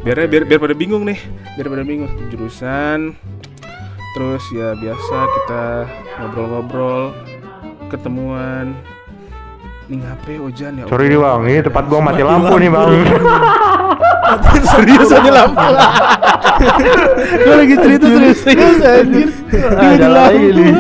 Biar 0.02 0.18
biar 0.26 0.42
biar 0.42 0.58
pada 0.58 0.74
bingung 0.74 1.04
nih, 1.04 1.20
biar 1.54 1.68
pada 1.70 1.84
bingung 1.84 2.08
satu 2.08 2.24
jurusan. 2.28 2.98
Terus 4.14 4.44
ya 4.50 4.74
biasa 4.74 5.16
kita 5.28 5.62
ngobrol-ngobrol, 6.18 7.14
ketemuan. 7.88 8.74
Nih 9.84 10.00
ngapain 10.00 10.40
Ojan 10.40 10.72
ya? 10.76 10.84
Sorry 10.88 11.06
nih 11.06 11.18
bang, 11.18 11.40
ini 11.44 11.60
tempat 11.60 11.84
gua 11.86 12.00
mati 12.00 12.22
lampu 12.22 12.54
nih 12.56 12.70
bang. 12.72 12.88
serius 14.72 15.10
aja 15.10 15.30
lampu. 15.30 15.60
Gue 17.36 17.54
lagi 17.54 17.74
cerita 17.76 18.06
serius-serius 18.06 18.78
anjir. 18.80 19.28
Ada 19.74 20.08
lagi 20.08 20.46
nih. 20.48 20.70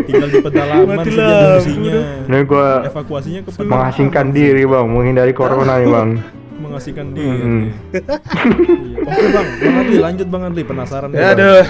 Tinggal 0.00 0.28
di 0.28 0.38
pedalaman 0.40 0.96
Mati 0.96 1.10
fungsinya. 1.10 1.96
Ini 2.26 2.38
gue 2.42 2.68
Evakuasinya 2.84 3.40
ke 3.40 3.50
pedalaman. 3.50 3.70
mengasingkan 3.72 4.26
diri 4.30 4.62
bang, 4.64 4.86
menghindari 4.86 5.32
corona 5.32 5.78
nih 5.78 5.88
bang. 5.88 6.08
Mengasingkan 6.60 7.06
diri. 7.14 7.38
Iya. 7.40 8.00
Oke 9.00 9.26
bang, 9.32 9.46
bang 9.56 9.74
Adli 9.80 9.96
lanjut 9.98 10.26
bang 10.28 10.42
Adli 10.44 10.62
penasaran. 10.62 11.08
nih, 11.08 11.16
Ya 11.16 11.32
aduh. 11.32 11.64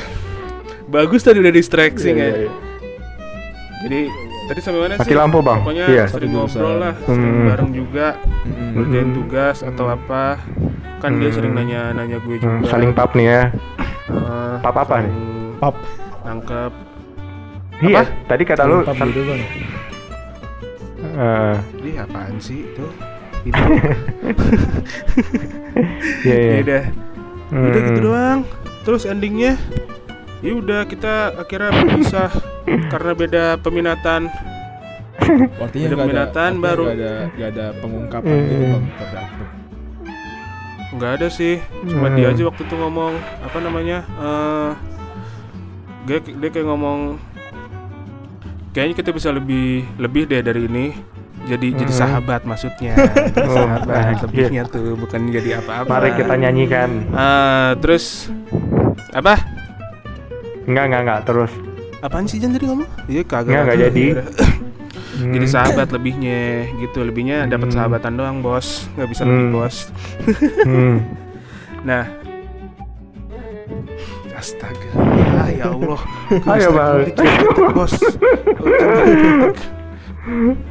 Bagus 0.90 1.22
tadi 1.22 1.38
udah 1.38 1.54
distracting 1.54 2.18
Iya, 2.18 2.26
ya. 2.26 2.50
Jadi 3.80 4.00
tadi 4.46 4.60
sampai 4.60 4.80
mana 4.80 4.94
sih? 4.94 5.00
Mati 5.02 5.14
lampu, 5.14 5.38
Bang. 5.40 5.58
Pokoknya 5.62 5.86
Iya. 5.86 6.04
sering 6.06 6.30
Satu 6.30 6.38
ngobrol 6.38 6.74
lah, 6.78 6.94
sering 7.00 7.32
Hmm. 7.32 7.48
bareng 7.48 7.70
juga, 7.72 8.06
ngerjain 8.70 9.06
Hmm. 9.06 9.16
tugas 9.16 9.56
atau 9.60 9.86
apa. 9.86 10.24
Kan 11.00 11.16
dia 11.16 11.28
Hmm. 11.28 11.36
sering 11.38 11.52
nanya-nanya 11.54 12.18
gue 12.20 12.36
juga. 12.36 12.50
Hmm, 12.50 12.64
saling 12.66 12.92
pap 12.92 13.10
nih 13.14 13.26
ya. 13.26 13.42
Eh, 14.10 14.54
Pap 14.60 14.76
apa 14.76 14.94
nih? 15.00 15.12
Pap. 15.56 15.74
Nangkep. 16.22 16.72
Iya, 17.80 18.04
tadi 18.26 18.42
kata 18.44 18.62
lu 18.64 18.84
Pap 18.84 19.00
gitu 19.00 19.20
bang. 19.24 19.40
eh, 21.00 21.56
Ih 21.82 21.96
apaan 21.96 22.36
sih 22.36 22.60
itu? 22.66 22.84
Itu. 23.48 23.56
iya 26.20 26.36
iya. 26.36 26.52
Ya 26.52 26.60
udah. 26.60 26.82
Udah 27.50 27.80
gitu 27.80 27.92
Hmm. 27.96 28.04
doang. 28.04 28.40
Terus 28.80 29.02
endingnya 29.04 29.56
ya 30.40 30.52
udah 30.52 30.80
kita 30.84 31.12
akhirnya 31.36 31.70
berpisah 31.74 32.30
karena 32.88 33.12
beda 33.12 33.44
peminatan. 33.58 34.28
Artinya 35.60 35.60
Ada 35.60 35.68
nggak 35.68 35.86
ada, 35.86 35.96
peminatan 36.00 36.50
artinya 36.50 36.64
baru. 36.64 36.82
nggak 36.82 36.96
ada, 36.96 37.12
nggak 37.30 37.48
ada 37.50 37.66
pengungkapan 37.78 38.30
Hmm. 38.30 38.42
gitu 38.42 38.64
bang. 38.66 38.84
Nggak 40.90 41.10
ada 41.14 41.28
sih, 41.30 41.54
cuma 41.84 42.08
Hmm. 42.08 42.16
dia 42.16 42.26
aja 42.28 42.42
waktu 42.42 42.62
itu 42.62 42.74
ngomong 42.74 43.12
apa 43.40 43.58
namanya? 43.58 43.98
eh 44.18 44.70
dia, 46.02 46.18
dia 46.18 46.48
kayak 46.50 46.66
ngomong 46.66 47.20
kayaknya 48.70 48.94
kita 48.96 49.10
bisa 49.10 49.28
lebih 49.30 49.84
lebih 49.96 50.24
deh 50.24 50.40
dari 50.40 50.64
ini. 50.64 50.86
Jadi 51.40 51.72
jadi 51.74 51.88
Hmm. 51.88 52.00
sahabat 52.00 52.42
maksudnya. 52.42 52.92
Jadi 52.96 53.40
Oh, 53.48 53.54
sahabat 53.54 53.88
anjir. 53.88 54.24
lebihnya 54.26 54.62
tuh 54.66 54.92
bukan 54.94 55.20
jadi 55.30 55.50
apa-apa. 55.58 55.88
Mari 55.90 56.08
kita 56.14 56.34
nyanyikan. 56.34 56.90
Ah, 57.12 57.72
terus 57.76 58.28
apa? 59.10 59.40
Enggak 60.70 60.84
enggak 60.86 61.02
enggak 61.02 61.20
terus. 61.26 61.52
Apaan 62.00 62.24
sih 62.24 62.38
Jan 62.38 62.54
tadi 62.54 62.64
ngomong? 62.64 62.88
Iya 63.04 63.22
kagak. 63.26 63.50
Nggak, 63.50 63.64
nggak 63.66 63.78
jadi. 63.90 64.04
Hmm. 65.20 65.32
Jadi 65.36 65.46
sahabat 65.46 65.88
lebihnya 65.92 66.40
gitu, 66.80 67.04
lebihnya 67.04 67.44
dapat 67.44 67.68
Hmm. 67.68 67.76
sahabatan 67.76 68.12
doang, 68.16 68.36
Bos. 68.40 68.88
nggak 68.96 69.08
bisa 69.10 69.22
lebih, 69.26 69.44
Hmm. 69.44 69.52
Bos. 69.52 69.76
Hmm. 70.64 70.96
Nah. 71.80 72.04
Astaga. 74.32 74.88
Ah, 75.36 75.48
ya 75.60 75.68
Allah. 75.68 76.00
Ayo, 76.48 76.68
Bang. 76.72 77.08
Bos. 77.72 77.92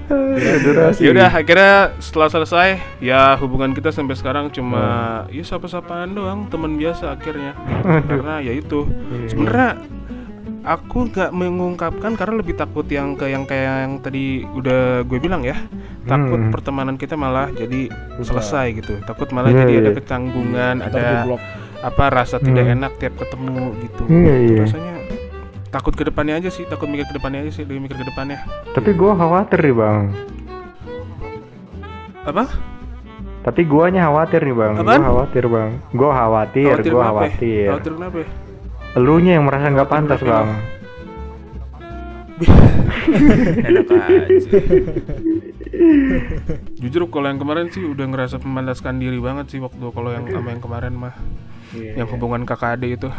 Ya, 0.09 0.53
durasi. 0.63 0.99
Ya 1.03 1.09
udah 1.11 1.29
akhirnya 1.29 1.73
setelah 1.99 2.29
selesai 2.29 2.69
ya 2.99 3.35
hubungan 3.35 3.71
kita 3.71 3.91
sampai 3.91 4.15
sekarang 4.15 4.47
cuma 4.49 4.83
ya 5.27 5.43
sapa-sapaan 5.43 6.15
doang, 6.15 6.47
teman 6.47 6.75
biasa 6.75 7.13
akhirnya. 7.13 7.53
Karena 7.83 8.39
ya 8.39 8.55
itu. 8.55 8.87
Iya. 8.87 9.27
Sebenarnya 9.27 9.69
aku 10.59 11.07
nggak 11.09 11.31
mengungkapkan 11.31 12.13
karena 12.13 12.35
lebih 12.39 12.55
takut 12.55 12.83
yang 12.87 13.15
ke 13.15 13.27
yang 13.27 13.43
kayak 13.43 13.87
yang 13.87 13.93
tadi 13.99 14.43
udah 14.45 15.03
gue 15.03 15.19
bilang 15.19 15.43
ya. 15.43 15.55
Takut 16.03 16.39
Hmm. 16.39 16.51
pertemanan 16.51 16.95
kita 16.95 17.13
malah 17.13 17.51
jadi 17.51 17.91
selesai 18.19 18.79
gitu. 18.79 18.97
Takut 19.03 19.29
malah 19.29 19.51
Iya, 19.51 19.61
jadi 19.61 19.73
ada 19.77 19.91
iya. 19.91 19.97
kecanggungan, 19.99 20.75
Ntar 20.81 20.89
ada 20.89 21.05
apa 21.79 22.03
rasa 22.11 22.39
tidak 22.39 22.65
Hmm. 22.65 22.75
enak 22.75 22.91
tiap 22.97 23.13
ketemu 23.15 23.71
gitu. 23.79 24.03
Iya, 24.07 24.35
iya. 24.41 24.61
Rasanya 24.67 24.93
takut 25.69 25.93
ke 25.93 26.03
depannya 26.05 26.41
aja 26.41 26.49
sih, 26.49 26.65
takut 26.65 26.89
mikir 26.89 27.05
ke 27.05 27.15
depannya 27.15 27.45
aja 27.45 27.51
sih, 27.53 27.63
lebih 27.65 27.85
mikir 27.85 27.97
ke 28.01 28.05
depannya. 28.09 28.41
Tapi 28.73 28.89
gua 28.97 29.13
khawatir 29.13 29.59
nih, 29.61 29.75
Bang. 29.77 30.03
Apa? 32.25 32.43
Tapi 33.45 33.61
guanya 33.65 34.09
khawatir 34.09 34.41
nih, 34.43 34.55
Bang. 34.57 34.73
Gua 34.77 34.83
Apaan? 34.85 35.01
khawatir, 35.05 35.43
Bang. 35.45 35.69
Gua 35.93 36.11
khawatir, 36.11 36.73
gua 36.73 36.81
kenapa? 36.81 37.05
khawatir. 37.13 37.69
Khawatir 37.69 37.93
kenapa? 37.95 38.17
ya? 38.17 38.27
Elunya 38.97 39.31
yang 39.37 39.45
merasa 39.45 39.65
nggak 39.69 39.89
pantas, 39.89 40.19
kenapa, 40.19 40.33
Bang. 40.33 40.49
Enak 43.69 43.85
aja. 43.93 44.59
Jujur 46.79 47.01
kalau 47.11 47.27
yang 47.29 47.39
kemarin 47.39 47.67
sih 47.69 47.83
udah 47.83 48.05
ngerasa 48.09 48.39
memantaskan 48.41 48.97
diri 48.97 49.19
banget 49.19 49.51
sih 49.53 49.59
waktu 49.59 49.85
kalau 49.91 50.09
yang 50.11 50.25
sama 50.27 50.49
yang 50.55 50.63
kemarin 50.63 50.93
mah. 50.95 51.15
Iya, 51.69 52.01
Yang 52.01 52.07
hubungan 52.17 52.41
kakak 52.43 52.77
adik 52.77 52.97
itu. 52.97 53.09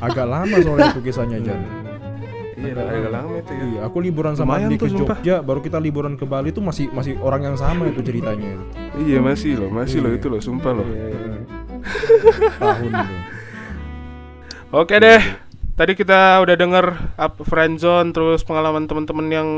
Agak 0.00 0.24
lama 0.24 0.56
soalnya 0.64 0.96
itu 0.96 1.02
kisahnya 1.04 1.38
Jan. 1.44 1.60
Iya, 2.58 2.72
agak 2.74 3.12
lama 3.12 3.34
itu 3.38 3.52
ya. 3.52 3.64
Iya, 3.68 3.80
aku 3.86 3.96
liburan 4.00 4.32
sama 4.34 4.56
Lumayan 4.56 4.68
Adli 4.72 4.76
ke 4.80 4.86
sumpah. 4.88 5.16
Jogja, 5.20 5.36
baru 5.44 5.60
kita 5.60 5.78
liburan 5.78 6.16
ke 6.16 6.24
Bali 6.24 6.50
itu 6.50 6.58
masih 6.58 6.90
masih 6.90 7.14
orang 7.20 7.52
yang 7.52 7.56
sama 7.56 7.86
itu 7.86 8.00
ceritanya 8.00 8.48
itu. 8.50 8.64
Iya 8.98 9.18
masih 9.20 9.52
loh, 9.60 9.70
masih 9.70 9.98
loh 10.02 10.10
Iya. 10.10 10.18
itu 10.18 10.26
loh, 10.26 10.40
sumpah 10.40 10.72
loh. 10.74 10.86
Tahun 12.62 12.90
itu. 12.90 13.14
Oke 14.68 14.96
deh, 14.98 15.22
tadi 15.72 15.92
kita 15.94 16.42
udah 16.44 16.56
denger 16.56 16.86
up 17.14 17.40
friendzone 17.40 18.12
terus 18.12 18.44
pengalaman 18.44 18.84
teman-teman 18.84 19.26
yang 19.28 19.48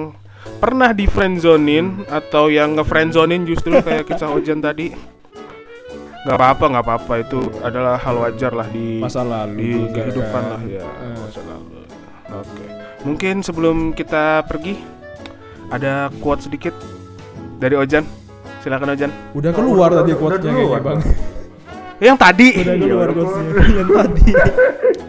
pernah 0.61 0.93
di 0.93 1.09
friendzonein 1.09 2.07
atau 2.07 2.47
yang 2.47 2.77
nge-friendzonein 2.77 3.43
justru 3.43 3.75
kayak 3.81 4.07
kisah 4.07 4.31
Ojan 4.31 4.61
tadi. 4.61 4.93
Gak 6.21 6.37
apa-apa, 6.37 6.65
nggak 6.69 6.85
apa-apa 6.85 7.13
itu 7.19 7.41
adalah 7.61 7.97
hal 7.97 8.17
wajar 8.19 8.53
lah 8.53 8.69
di 8.69 9.01
Masa 9.01 9.25
lalu 9.25 9.57
di 9.57 9.69
juga 9.75 9.93
kehidupan 9.97 10.43
kan. 10.43 10.53
lah 10.53 10.61
ya. 10.63 10.85
Eh, 10.85 11.17
Masa 11.17 11.41
lalu. 11.43 11.79
Oke. 12.31 12.65
Mungkin 13.01 13.35
sebelum 13.41 13.77
kita 13.91 14.45
pergi 14.45 14.77
ada 15.69 15.93
quote 16.15 16.43
sedikit 16.43 16.77
dari 17.57 17.73
Ojan. 17.75 18.05
Silakan 18.61 18.93
Ojan. 18.93 19.09
udah 19.33 19.51
keluar 19.51 19.89
Udah- 19.89 20.05
tadi 20.05 20.13
kayaknya, 20.13 20.53
keluar, 20.53 20.81
Bang. 20.83 21.01
Yang 21.99 22.17
tadi. 22.19 22.49
Udah 22.51 22.61
Iya, 22.71 22.75
keluar. 22.79 23.09
Yang 23.09 23.89
tadi. 23.91 24.31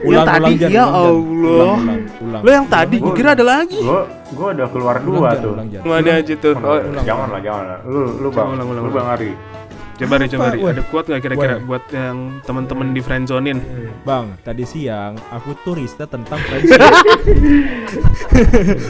Yang 0.02 0.26
tadi, 0.26 0.54
Jan, 0.58 0.69
ya. 0.71 0.84
Allah. 0.84 1.13
Ulang, 1.13 1.78
ulang, 1.78 2.00
ulang. 2.19 2.41
Lo 2.41 2.50
yang 2.50 2.65
tadi, 2.65 2.95
gue 2.97 3.13
kira 3.13 3.30
ada 3.32 3.45
lagi. 3.45 3.78
Gua 3.78 4.02
gua 4.32 4.47
udah 4.50 4.67
keluar 4.67 4.95
Ulang, 4.97 5.06
dua 5.06 5.30
tuh. 5.38 5.52
ulang. 5.54 5.67
Mana 5.84 6.12
aja 6.17 6.34
tuh? 6.34 6.56
Oh, 6.58 6.74
ulang. 6.74 7.06
jangan 7.06 7.28
lah, 7.30 7.39
jangan 7.39 7.65
lah. 7.67 7.80
Lu 7.86 8.00
lu 8.17 8.28
Bang. 8.30 8.47
Ulang, 8.50 8.65
ulang, 8.65 8.82
lu 8.82 8.89
ulang. 8.89 8.95
Bang 8.97 9.08
Ari. 9.13 9.32
Coba 10.02 10.14
deh, 10.18 10.28
coba 10.28 10.46
deh. 10.50 10.60
Ada 10.64 10.84
quote 10.84 11.06
nggak 11.08 11.22
kira-kira 11.22 11.56
buat 11.62 11.84
yang 11.94 12.42
teman-teman 12.42 12.88
di 12.90 13.00
friendzonein? 13.00 13.60
Bang, 14.02 14.34
tadi 14.42 14.66
siang 14.66 15.14
aku 15.30 15.54
tuh 15.62 15.78
riset 15.78 16.10
tentang 16.10 16.42
friendzone. 16.42 16.82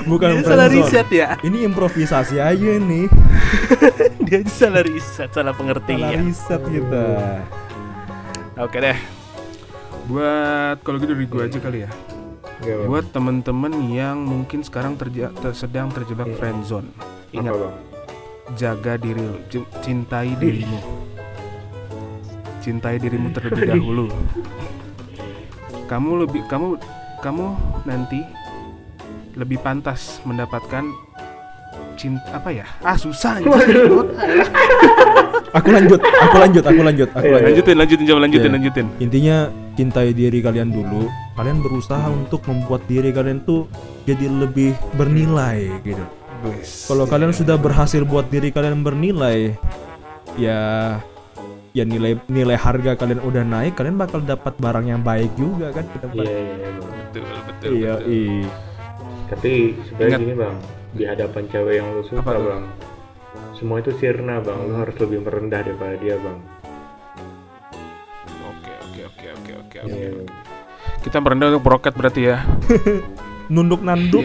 Bukan 0.07 0.29
friendzone. 0.39 1.11
ya. 1.11 1.35
Ini 1.41 1.67
improvisasi 1.67 2.39
aja 2.39 2.71
nih. 2.79 3.11
Dia 4.23 4.39
aja 4.39 4.49
salah 4.49 4.81
riset, 4.81 5.27
salah 5.27 5.33
Salah 5.33 5.53
pengertian. 5.53 6.23
riset 6.23 6.61
kita. 6.63 7.05
Oke 8.57 8.77
deh. 8.79 8.97
Buat 10.07 10.79
kalau 10.81 10.97
gitu 10.97 11.11
dari 11.11 11.27
gue 11.27 11.41
aja 11.43 11.59
kali 11.59 11.79
ya. 11.83 11.91
Iya. 12.61 12.85
Buat 12.85 13.09
temen-temen 13.09 13.73
yang 13.89 14.17
mungkin 14.17 14.61
sekarang 14.61 14.93
terja- 14.95 15.33
sedang 15.51 15.89
terjebak 15.89 16.29
Iya. 16.29 16.37
friendzone. 16.37 16.89
Apa, 16.93 17.33
Ingat, 17.33 17.53
Bang? 17.53 17.75
Jaga 18.55 18.99
diri 18.99 19.21
lu, 19.21 19.37
cintai 19.81 20.35
dirimu. 20.35 20.79
Cintai 22.61 23.01
dirimu 23.01 23.33
terlebih 23.33 23.73
dahulu. 23.73 24.05
Kamu 25.89 26.11
lebih 26.23 26.45
kamu 26.47 26.77
kamu 27.19 27.45
nanti 27.83 28.21
lebih 29.33 29.59
pantas 29.59 30.21
mendapatkan 30.23 30.85
cinta 31.97 32.23
apa 32.31 32.49
ya? 32.53 32.65
Ah 32.85 32.95
susah. 32.95 33.41
Aku 35.51 35.67
lanjut, 35.67 35.99
aku 35.99 36.35
lanjut, 36.39 36.63
aku 36.63 36.79
lanjut, 36.79 37.09
aku 37.11 37.27
Iya, 37.27 37.33
lanjut. 37.35 37.47
lanjutin, 37.51 37.75
lanjutin, 37.75 38.05
coba 38.07 38.19
lanjutin, 38.23 38.47
Iya. 38.47 38.55
lanjutin. 38.55 38.85
Intinya 39.03 39.37
cintai 39.75 40.15
diri 40.15 40.39
kalian 40.39 40.71
dulu. 40.71 41.11
Kalian 41.35 41.59
berusaha 41.59 42.07
untuk 42.07 42.39
membuat 42.47 42.87
diri 42.87 43.11
kalian 43.11 43.43
tuh 43.43 43.67
jadi 44.07 44.31
lebih 44.31 44.71
bernilai 44.95 45.67
gitu. 45.83 46.05
Kalau 46.87 47.05
kalian 47.05 47.31
sudah 47.31 47.55
berhasil 47.55 48.01
buat 48.01 48.27
diri 48.27 48.49
kalian 48.49 48.81
bernilai, 48.81 49.53
ya 50.35 50.97
ya 51.71 51.83
nilai 51.87 52.19
nilai 52.27 52.57
harga 52.59 52.97
kalian 52.97 53.23
udah 53.23 53.43
naik, 53.45 53.79
kalian 53.79 53.95
bakal 53.95 54.19
dapat 54.19 54.51
barang 54.57 54.85
yang 54.89 55.01
baik 55.01 55.31
juga 55.37 55.71
kan 55.71 55.85
ke 55.87 55.97
depan. 56.01 56.23
Iya, 56.25 56.35
iya, 56.35 56.69
Bang. 56.75 56.91
betul, 56.91 57.23
betul, 57.47 57.69
Iya, 57.71 57.93
betul. 57.95 58.09
iya. 58.11 58.49
Tapi 59.31 59.51
sebenarnya 59.87 60.11
Ingat. 60.11 60.23
gini 60.27 60.33
bang, 60.35 60.55
di 60.91 61.03
hadapan 61.07 61.43
cewek 61.47 61.73
yang 61.79 61.87
lu 61.95 62.03
suka 62.03 62.19
Apa 62.19 62.33
bang, 62.35 62.63
semua 63.55 63.77
itu 63.79 63.91
sirna 63.95 64.35
bang, 64.43 64.59
lu 64.67 64.73
harus 64.75 64.95
lebih 64.99 65.19
merendah 65.23 65.61
daripada 65.63 65.95
dia 65.95 66.15
bang. 66.19 66.39
Oke, 68.43 68.73
oke, 68.75 69.01
oke, 69.07 69.27
oke, 69.31 69.51
oke, 69.55 69.77
oke. 69.79 69.87
Iya. 69.87 70.11
Kita 70.99 71.17
merendah 71.17 71.55
untuk 71.55 71.63
broket 71.63 71.93
berarti 71.95 72.21
ya. 72.27 72.43
Nunduk 73.51 73.83
nanduk. 73.83 74.23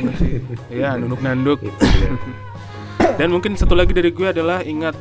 Iya, 0.71 0.95
nunduk 0.95 1.19
nanduk. 1.19 1.59
Itu 1.59 1.83
dia. 1.83 2.11
Dan 3.19 3.35
mungkin 3.35 3.59
satu 3.59 3.75
lagi 3.75 3.91
dari 3.91 4.15
gue 4.15 4.29
adalah 4.31 4.63
ingat 4.63 4.95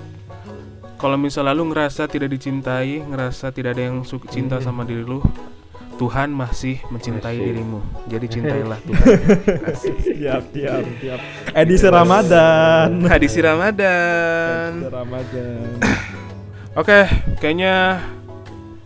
kalau 0.96 1.20
misal 1.20 1.46
lalu 1.46 1.70
ngerasa 1.70 2.10
tidak 2.10 2.34
dicintai, 2.34 3.04
ngerasa 3.06 3.54
tidak 3.54 3.78
ada 3.78 3.92
yang 3.92 4.02
suka 4.02 4.26
cinta 4.32 4.58
sama 4.64 4.82
diri 4.82 5.04
lu, 5.04 5.20
Tuhan 5.96 6.32
masih 6.32 6.80
mencintai 6.90 7.36
Asik. 7.38 7.46
dirimu. 7.46 7.80
Jadi 8.08 8.26
cintailah 8.34 8.80
Tuhan. 8.82 9.08
Asik. 9.70 9.96
siap 10.02 10.44
siap 10.50 10.84
siap 11.00 11.20
edisi 11.54 11.88
Ramadan 11.88 12.90
Hadisi 13.14 13.40
Ramadan. 13.40 14.70
edisi 14.80 14.90
Ramadan 14.92 15.68
Oke, 16.82 17.00
kayaknya 17.40 18.04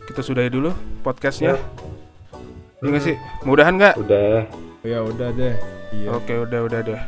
kita 0.05 0.21
sudahi 0.21 0.49
dulu 0.49 0.69
podcastnya. 1.01 1.57
Iya 2.81 2.87
nggak 2.89 3.03
sih? 3.03 3.15
Mudahan 3.45 3.73
nggak? 3.77 3.93
Udah, 3.97 4.45
ya 4.81 5.03
udah 5.03 5.29
deh 5.33 5.55
iya 5.91 6.07
Oke, 6.13 6.33
udah 6.37 6.59
udah 6.63 6.79
deh. 6.81 7.01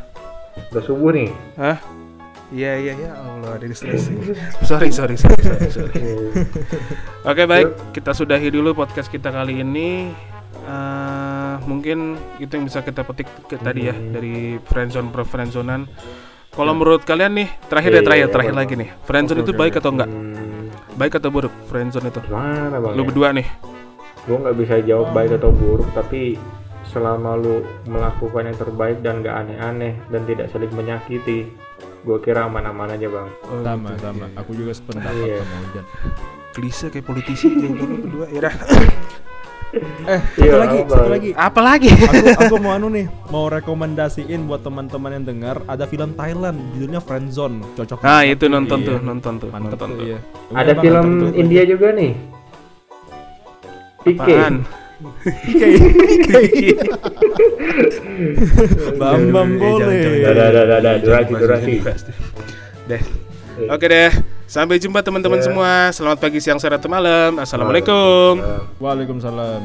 udah 0.68 0.82
subuh 0.84 1.10
nih. 1.10 1.30
Hah? 1.56 1.78
Iya 2.52 2.72
iya 2.76 2.92
ya 2.98 3.10
Allah 3.16 3.56
ada 3.56 3.64
distresi. 3.64 4.12
sorry 4.68 4.92
sorry 4.92 5.16
sorry 5.16 5.40
sorry. 5.40 5.68
sorry. 5.72 5.96
Oke 7.30 7.48
baik, 7.48 7.96
kita 7.96 8.12
sudahi 8.12 8.52
dulu 8.52 8.76
podcast 8.76 9.08
kita 9.08 9.32
kali 9.32 9.64
ini. 9.64 10.12
Eh, 10.62 11.54
mungkin 11.64 12.14
itu 12.36 12.52
yang 12.52 12.68
bisa 12.68 12.84
kita 12.84 13.02
petik 13.02 13.26
ke 13.48 13.56
tadi 13.56 13.88
ya 13.88 13.96
dari 13.96 14.60
friendzone 14.60 15.08
per 15.08 15.24
friendzonean. 15.24 15.88
Kalau 16.52 16.76
menurut 16.76 17.00
kalian 17.02 17.32
nih, 17.32 17.48
terakhir 17.64 17.88
Iya, 17.88 17.96
ya 17.96 18.04
terakhir 18.04 18.26
iya, 18.28 18.32
terakhir 18.36 18.54
lagi 18.54 18.74
nih. 18.76 18.88
Friendzone 19.08 19.40
Oke, 19.40 19.46
itu 19.48 19.52
baik 19.56 19.72
oke. 19.72 19.80
atau 19.80 19.90
enggak? 19.96 20.10
Hmm, 20.12 20.68
Baik 20.92 21.12
atau 21.16 21.30
buruk 21.32 21.54
friendzone 21.64 22.12
itu? 22.12 22.20
gimana 22.20 22.76
bang? 22.76 22.92
Lu 22.92 23.00
ya? 23.00 23.06
berdua 23.08 23.28
nih. 23.32 23.46
Gue 24.28 24.36
nggak 24.36 24.56
bisa 24.60 24.74
jawab 24.84 25.16
baik 25.16 25.40
atau 25.40 25.48
buruk, 25.48 25.88
tapi 25.96 26.36
selama 26.92 27.34
lu 27.34 27.60
melakukan 27.84 28.46
yang 28.46 28.58
terbaik 28.58 29.00
dan 29.00 29.20
gak 29.20 29.36
aneh-aneh 29.38 29.96
dan 30.06 30.22
tidak 30.22 30.46
saling 30.48 30.70
menyakiti, 30.70 31.48
gue 32.02 32.18
kira 32.20 32.44
aman-aman 32.44 32.92
aja 32.92 33.08
bang. 33.08 33.28
Oh, 33.44 33.60
sama 33.60 33.90
gitu, 33.90 34.04
sama 34.04 34.24
iya. 34.24 34.36
aku 34.36 34.50
juga 34.52 34.72
sependapat 34.72 35.12
Iya. 35.14 35.36
sama 35.40 35.56
Ujan 35.62 35.84
Klise 36.52 36.86
kayak 36.86 37.06
politisi 37.06 37.48
yang 37.48 37.72
dulu 37.74 37.94
berdua. 37.98 38.26
Ya 38.28 38.40
dah. 38.42 38.54
eh 40.04 40.20
satu 40.30 40.44
Iya, 40.44 40.54
lagi 40.58 40.78
apa? 40.78 40.92
satu 40.92 41.08
lagi 41.08 41.30
Apa 41.32 41.60
lagi? 41.64 41.88
aku 41.88 42.16
aku 42.44 42.54
mau 42.62 42.76
anu 42.76 42.92
nih 42.92 43.08
mau 43.26 43.48
rekomendasiin 43.48 44.44
buat 44.44 44.60
teman-teman 44.60 45.16
yang 45.16 45.24
dengar 45.24 45.64
ada 45.64 45.88
film 45.88 46.12
Thailand 46.12 46.60
judulnya 46.76 47.00
Friendzone 47.00 47.64
cocok 47.72 47.98
Nah, 47.98 48.20
banget 48.20 48.36
itu 48.36 48.44
nonton 48.46 48.78
iya. 48.78 48.84
tuh, 48.84 48.96
nonton 49.00 49.32
tuh, 49.38 49.48
mantep 49.48 49.72
nonton 49.72 49.88
tuh 49.88 49.96
tuh. 49.96 50.04
iya 50.04 50.18
Ada 50.52 50.72
film. 50.76 51.06
India 51.32 51.62
juga 51.64 51.88
nih. 51.90 52.12
Apaan? 54.04 54.54
Bam 58.94 59.20
jangan, 59.24 59.48
boleh 59.56 59.98
jangan, 59.98 60.22
Dah, 60.22 60.32
dah, 60.32 60.48
dah, 60.48 60.64
dah, 60.64 60.78
dah. 60.78 60.94
Durasi, 60.98 61.26
Jangan 61.28 61.40
durasi. 61.40 61.70
dibahas, 61.72 62.02
Deh. 62.86 63.02
Oke 63.68 63.86
deh. 63.86 64.10
Sampai 64.46 64.76
jumpa 64.76 65.00
teman-teman 65.00 65.40
Ya. 65.40 65.44
semua. 65.44 65.72
Selamat 65.90 66.18
pagi, 66.20 66.38
siang, 66.38 66.60
sore, 66.60 66.76
atau 66.76 66.88
malam. 66.88 67.38
Assalamualaikum. 67.38 68.36
Waalaikumsalam 68.78 69.62